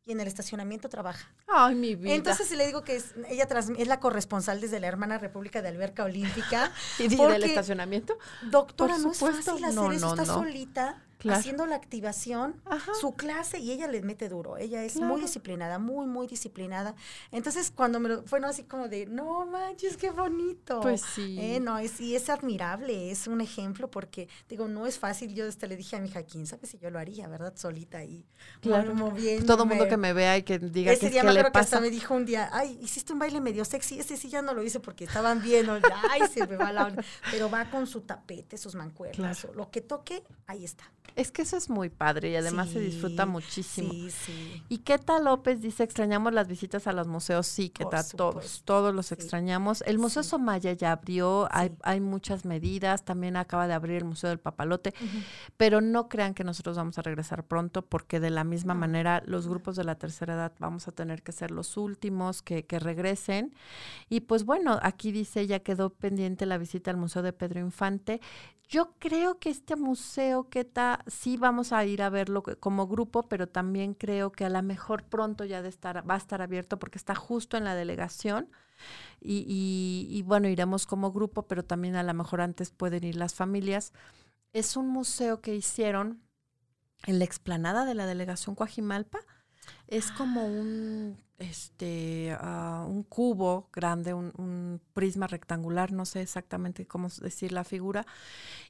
[0.09, 1.29] y en el estacionamiento trabaja.
[1.47, 2.15] Ay, mi vida.
[2.15, 3.47] Entonces le digo que es, ella
[3.77, 6.73] es la corresponsal desde la hermana República de Alberca Olímpica.
[6.99, 8.19] ¿Y del estacionamiento?
[8.51, 12.61] Doctora, no es fácil hacer eso, está solita haciendo la activación,
[13.01, 14.57] su clase, y ella le mete duro.
[14.57, 16.95] Ella es muy disciplinada, muy, muy disciplinada.
[17.33, 20.81] Entonces, cuando me lo, fue así como de, no manches, qué bonito.
[20.81, 21.37] Pues sí.
[21.41, 25.35] Eh, no, es, y es admirable, es un ejemplo, porque, digo, no es fácil.
[25.35, 27.55] Yo hasta le dije a mi hija, quién sabe si yo lo haría, ¿verdad?
[27.57, 28.25] Solita ahí,
[28.61, 28.95] claro.
[28.95, 29.47] moviendo.
[29.47, 31.81] Todo mundo que me vea y que diga Ese que, día me acuerdo que hasta
[31.81, 33.99] me dijo un día, ay, hiciste un baile medio sexy.
[33.99, 35.79] Ese sí ya no lo hice porque estaban viendo,
[36.11, 36.95] ay, se me va la
[37.31, 40.85] Pero va con su tapete, sus mancuernas, lo que toque, ahí está.
[41.19, 43.91] Es que eso es muy padre y además se disfruta muchísimo.
[43.93, 44.63] Sí, sí.
[44.69, 47.49] Y Keta López dice, extrañamos las visitas a los museos.
[47.49, 49.83] Sí, Keta, todos, todos los extrañamos.
[49.85, 54.31] El Museo Somaya ya abrió, hay, hay, muchas medidas, también acaba de abrir el Museo
[54.31, 54.95] del Papalote,
[55.57, 59.49] pero no crean que nosotros vamos a regresar pronto porque de la misma manera los
[59.49, 63.53] grupos de la tercera edad vamos a tener que ser los últimos que, que regresen.
[64.09, 68.21] Y pues bueno, aquí dice, ya quedó pendiente la visita al Museo de Pedro Infante.
[68.69, 73.49] Yo creo que este museo, Keta, sí vamos a ir a verlo como grupo, pero
[73.49, 76.99] también creo que a lo mejor pronto ya de estar, va a estar abierto porque
[76.99, 78.51] está justo en la delegación.
[79.21, 83.35] Y, y, bueno, iremos como grupo, pero también a lo mejor antes pueden ir las
[83.35, 83.93] familias.
[84.53, 86.23] Es un museo que hicieron
[87.07, 89.21] en la explanada de la delegación Coajimalpa.
[89.87, 97.09] Es como un este, uh, un cubo grande, un, prisma rectangular, no sé exactamente cómo
[97.09, 98.05] decir la figura,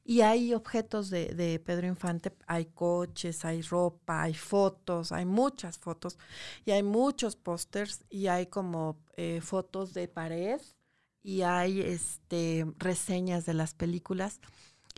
[0.05, 5.79] y hay objetos de, de, Pedro Infante, hay coches, hay ropa, hay fotos, hay muchas
[5.79, 6.19] fotos,
[6.67, 10.61] y hay muchos pósters, y hay como eh, fotos de pared,
[11.23, 14.41] y hay este, reseñas de las películas.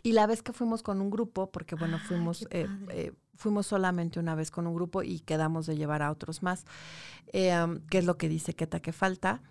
[0.03, 2.47] Y la vez que fuimos con un grupo, porque bueno, fuimos
[3.41, 6.65] fuimos solamente una vez con un grupo y quedamos de llevar a otros más.
[7.33, 7.53] Eh,
[7.89, 9.41] ¿Qué es lo que dice Keta que falta?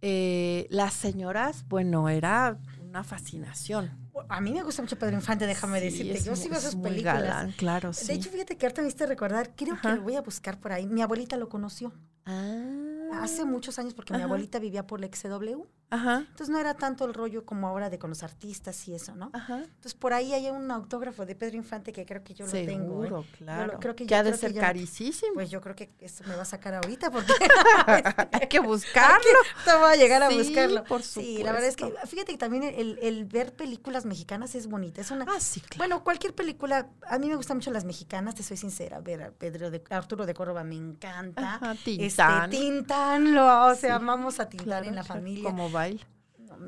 [0.00, 3.90] Eh, las señoras, bueno, era una fascinación.
[4.28, 6.22] A mí me gusta mucho Pedro Infante, déjame decirte.
[6.22, 7.54] Yo sigo esas películas.
[7.56, 8.08] claro, sí.
[8.08, 10.72] De hecho, fíjate que ahorita me hiciste recordar, creo que lo voy a buscar por
[10.72, 10.86] ahí.
[10.86, 11.92] Mi abuelita lo conoció.
[12.26, 13.20] Ah.
[13.20, 15.62] Hace muchos años, porque mi abuelita vivía por la XW.
[15.90, 16.18] Ajá.
[16.18, 19.30] Entonces no era tanto el rollo como ahora de con los artistas y eso, ¿no?
[19.32, 19.58] Ajá.
[19.58, 23.02] Entonces por ahí hay un autógrafo de Pedro Infante que creo que yo lo tengo.
[23.02, 23.36] Seguro, ¿eh?
[23.38, 23.78] claro.
[23.80, 25.34] creo que, ha de ser carísimo.
[25.34, 27.32] Pues yo creo que esto me va a sacar ahorita porque
[28.32, 29.38] hay que buscarlo.
[29.64, 30.84] te voy a llegar a buscarlo.
[30.84, 31.20] Por supuesto.
[31.20, 35.00] Sí, la verdad es que fíjate que también el, el, ver películas mexicanas es bonita.
[35.00, 35.78] Es una, ah, sí, claro.
[35.78, 39.00] Bueno, cualquier película, a mí me gustan mucho las mexicanas, te soy sincera.
[39.00, 41.54] Ver a Pedro de, Arturo de Córdoba me encanta.
[41.54, 42.50] Ajá, Tintán.
[42.50, 45.44] Este, Tintán, lo, o sea, amamos a Tintán en la familia.
[45.44, 45.98] Como baile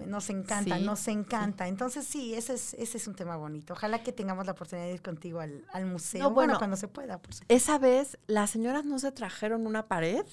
[0.06, 1.68] nos encanta, nos encanta.
[1.68, 3.72] Entonces sí, ese es, ese es un tema bonito.
[3.72, 7.18] Ojalá que tengamos la oportunidad de ir contigo al, museo, bueno, cuando se pueda.
[7.18, 10.24] Por esa vez las señoras no se trajeron una pared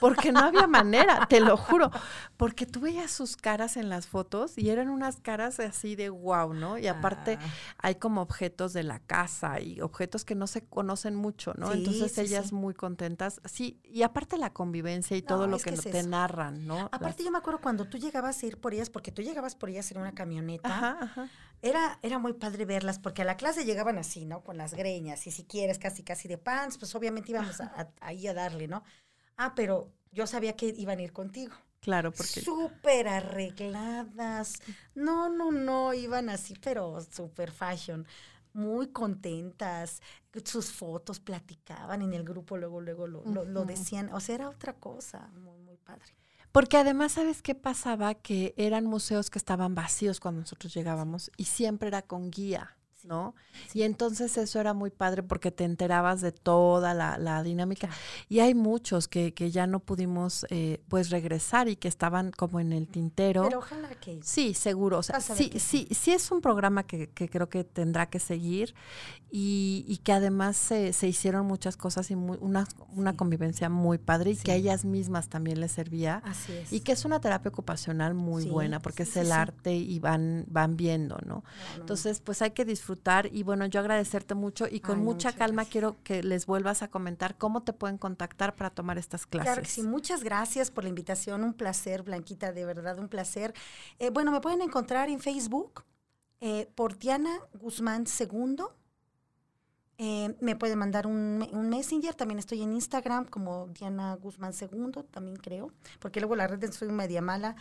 [0.00, 1.90] porque no había manera, te lo juro,
[2.36, 6.54] porque tú veías sus caras en las fotos y eran unas caras así de wow,
[6.54, 6.78] ¿no?
[6.78, 7.50] Y aparte ah.
[7.78, 11.72] hay como objetos de la casa y objetos que no se conocen mucho, ¿no?
[11.72, 13.40] Entonces ellas muy contentas.
[13.44, 16.88] Sí, y aparte la convivencia y todo lo que, te narran, ¿no?
[16.92, 19.70] Aparte yo me acuerdo cuando tú llegabas a ir por ellas, porque tú llegabas por
[19.70, 21.30] ellas en una camioneta,
[21.62, 24.42] Era, era muy padre verlas, porque a la clase llegaban así, ¿no?
[24.42, 27.60] Con las greñas, y si quieres, casi, casi de pants, pues obviamente íbamos
[28.00, 28.82] ahí a, darle, ¿no?
[29.36, 31.54] Ah, pero yo sabía que iban a ir contigo.
[31.80, 32.40] Claro, porque...
[32.42, 34.60] Súper arregladas.
[34.94, 38.06] No, no, no, iban así, pero súper fashion.
[38.52, 40.00] Muy contentas.
[40.44, 44.12] Sus fotos platicaban en el grupo, luego, luego lo, lo decían.
[44.12, 45.28] O sea, era otra cosa.
[45.34, 46.14] Muy, muy padre.
[46.52, 48.14] Porque además, ¿sabes qué pasaba?
[48.14, 52.76] Que eran museos que estaban vacíos cuando nosotros llegábamos y siempre era con guía.
[53.04, 53.34] ¿No?
[53.74, 57.88] Y entonces eso era muy padre porque te enterabas de toda la, dinámica.
[58.28, 62.60] Y hay muchos que, que ya no pudimos eh, pues regresar y que estaban como
[62.60, 63.44] en el tintero.
[63.44, 64.20] Pero ojalá que...
[64.22, 64.98] Sí, seguro.
[64.98, 68.74] O sea, sí, sí, sí es un programa que, que, creo que tendrá que seguir
[69.30, 74.32] y, y que además se, se, hicieron muchas cosas y una, una convivencia muy padre
[74.32, 76.22] y que a ellas mismas también les servía.
[76.24, 76.72] Así es.
[76.72, 80.76] Y que es una terapia ocupacional muy buena porque es el arte y van, van
[80.76, 81.44] viendo, ¿no?
[81.76, 85.32] Entonces, pues hay que disfrutar disfrutar y bueno, yo agradecerte mucho y con Ay, mucha
[85.32, 85.72] calma gracias.
[85.72, 89.46] quiero que les vuelvas a comentar cómo te pueden contactar para tomar estas clases.
[89.46, 93.54] Claro que sí, muchas gracias por la invitación, un placer, Blanquita, de verdad, un placer.
[93.98, 95.84] Eh, bueno, me pueden encontrar en Facebook
[96.40, 98.76] eh, por Diana Guzmán Segundo.
[100.04, 104.52] Eh, me pueden mandar un, me- un messenger, también estoy en Instagram como Diana Guzmán
[104.52, 107.54] Segundo, también creo, porque luego la red soy media mala,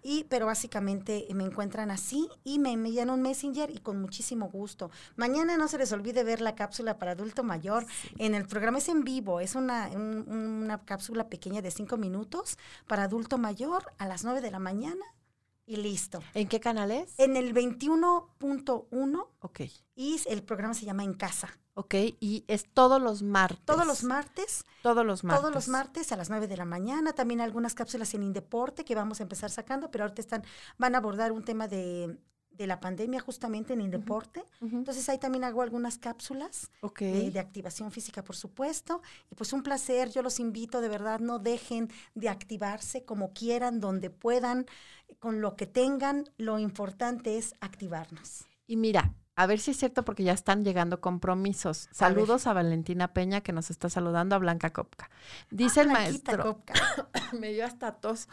[0.00, 4.92] y, pero básicamente me encuentran así y me envían un messenger y con muchísimo gusto.
[5.16, 7.84] Mañana no se les olvide ver la cápsula para adulto mayor
[8.18, 12.58] en el programa, es en vivo, es una, un- una cápsula pequeña de cinco minutos
[12.86, 15.04] para adulto mayor a las 9 de la mañana
[15.66, 16.22] y listo.
[16.34, 17.18] ¿En qué canal es?
[17.18, 19.60] En el 21.1 Ok,
[19.96, 21.48] y el programa se llama En Casa.
[21.78, 23.64] Ok, y es todos los martes.
[23.64, 25.40] Todos los martes, Todos los martes.
[25.42, 27.12] todos los martes a las 9 de la mañana.
[27.12, 30.42] También algunas cápsulas en Indeporte que vamos a empezar sacando, pero ahorita están,
[30.76, 32.18] van a abordar un tema de,
[32.50, 34.44] de la pandemia justamente en Indeporte.
[34.60, 36.98] Ujú, Entonces ahí también hago algunas cápsulas Ok.
[37.00, 39.00] de, de activación física, por supuesto.
[39.30, 43.78] Y pues un placer, yo los invito, de verdad, no dejen de activarse como quieran,
[43.78, 44.66] donde puedan,
[45.20, 46.24] con lo que tengan.
[46.36, 48.46] Lo importante es activarnos.
[48.66, 51.88] Y mira, a ver si es cierto porque ya están llegando compromisos.
[51.92, 55.10] Saludos a, Valentina Peña que nos está saludando, a Blanca Copca.
[55.48, 56.60] Dice Ah, el maestro,
[57.38, 58.26] me dio hasta tos.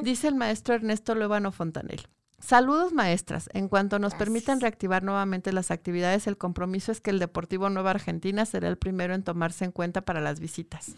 [0.00, 2.06] Dice el maestro Ernesto Luevano Fontanel.
[2.44, 3.48] Saludos maestras.
[3.54, 4.62] En cuanto nos permitan Gracias.
[4.62, 9.14] reactivar nuevamente las actividades, el compromiso es que el Deportivo Nueva Argentina será el primero
[9.14, 10.88] en tomarse en cuenta para las visitas.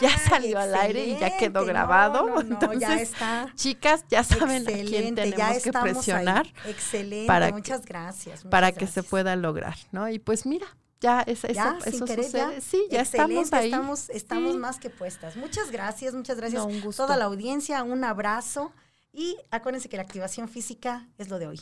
[0.00, 1.60] Ya Ay, salió al aire y ya quedó excelente.
[1.60, 3.52] No, grabado, no, no, ya entonces, está.
[3.56, 5.94] Chicas, ya saben a quién Excelente, tenemos ya que estamos ahí.
[5.94, 8.36] presionar Excelente, para que- muchas gracias.
[8.44, 9.06] muchas para que se gracias.
[9.06, 10.08] pueda lograr, ¿no?
[10.08, 10.66] Y pues mira,
[11.00, 12.30] ya es- eso, Ya, sin eso querer, ya.
[12.46, 12.60] sucede.
[12.60, 13.64] Sí, ya estamos Excelente, ahí.
[13.66, 14.58] Estamos, estamos Sí.
[14.58, 15.36] más que puestas.
[15.36, 16.62] Muchas gracias, muchas gracias.
[16.62, 17.04] No, un gusto.
[17.04, 18.72] Toda la audiencia, un abrazo.
[19.16, 21.60] Y acuérdense que la activación física es lo de hoy.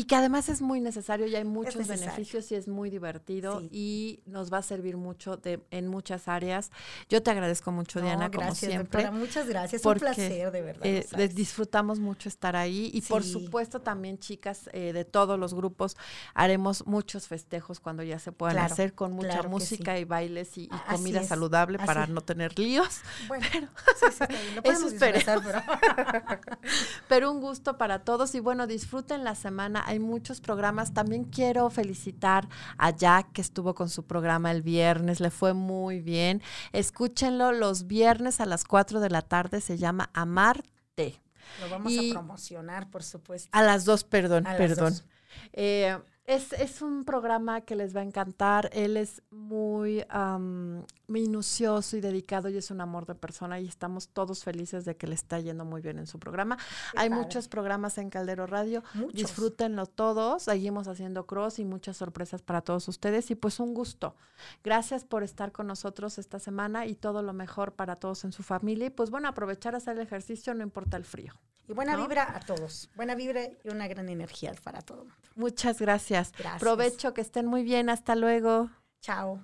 [0.00, 3.68] Y que además es muy necesario y hay muchos beneficios y es muy divertido Sí.
[3.70, 6.70] y nos va a servir mucho de, en muchas áreas.
[7.10, 9.02] Yo te agradezco mucho, No, Diana, como gracias, siempre.
[9.02, 9.82] doctora, muchas gracias.
[9.82, 10.86] porque, un placer, de verdad.
[10.86, 15.52] Eh, les disfrutamos mucho estar ahí y por supuesto también chicas eh, de todos los
[15.52, 15.98] grupos
[16.32, 20.00] haremos muchos festejos cuando ya se puedan Claro, hacer con mucha claro música sí.
[20.00, 23.00] y bailes y, comida es, saludable para no tener líos.
[23.28, 23.44] Bueno,
[24.64, 25.62] disfrazar, pero-
[27.06, 29.84] Pero un gusto para todos y bueno, disfruten la semana.
[29.90, 30.94] Hay muchos programas.
[30.94, 35.18] También quiero felicitar a Jack que estuvo con su programa el viernes.
[35.18, 36.42] Le fue muy bien.
[36.70, 39.60] Escúchenlo los viernes a las 4 de la tarde.
[39.60, 41.20] Se llama Amarte.
[41.60, 43.48] Lo vamos Y- a promocionar, por supuesto.
[43.50, 44.92] A las dos, perdón, A las perdón.
[44.92, 45.04] dos.
[45.54, 45.98] Eh,
[46.30, 48.70] es, es un programa que les va a encantar.
[48.72, 54.08] Él es muy am, minucioso y dedicado y es un amor de persona y estamos
[54.10, 56.56] todos felices de que le está yendo muy bien en su programa.
[56.56, 57.22] Qué Hay padre.
[57.24, 58.84] muchos programas en Caldero Radio.
[58.94, 59.14] Muchos.
[59.14, 60.44] Disfrútenlo todos.
[60.44, 63.28] Seguimos haciendo cross y muchas sorpresas para todos ustedes.
[63.32, 64.14] Y pues un gusto.
[64.62, 68.44] Gracias por estar con nosotros esta semana y todo lo mejor para todos en su
[68.44, 68.86] familia.
[68.86, 71.34] Y pues bueno, aprovechar a hacer el ejercicio, no importa el frío.
[71.70, 72.02] Y buena ¿no?
[72.02, 72.90] vibra a todos.
[72.96, 75.28] Buena vibra y una gran energía para todo el mundo.
[75.36, 76.32] Muchas gracias.
[76.32, 76.60] Gracias.
[76.60, 77.88] Provecho, que estén muy bien.
[77.88, 78.70] Hasta luego.
[79.00, 79.40] Chao.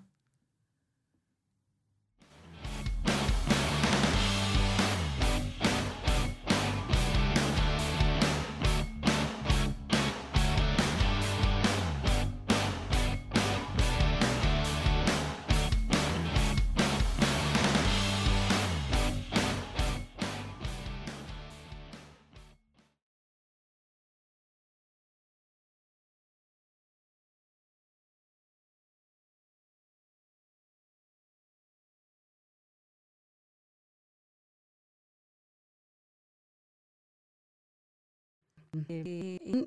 [38.88, 39.64] in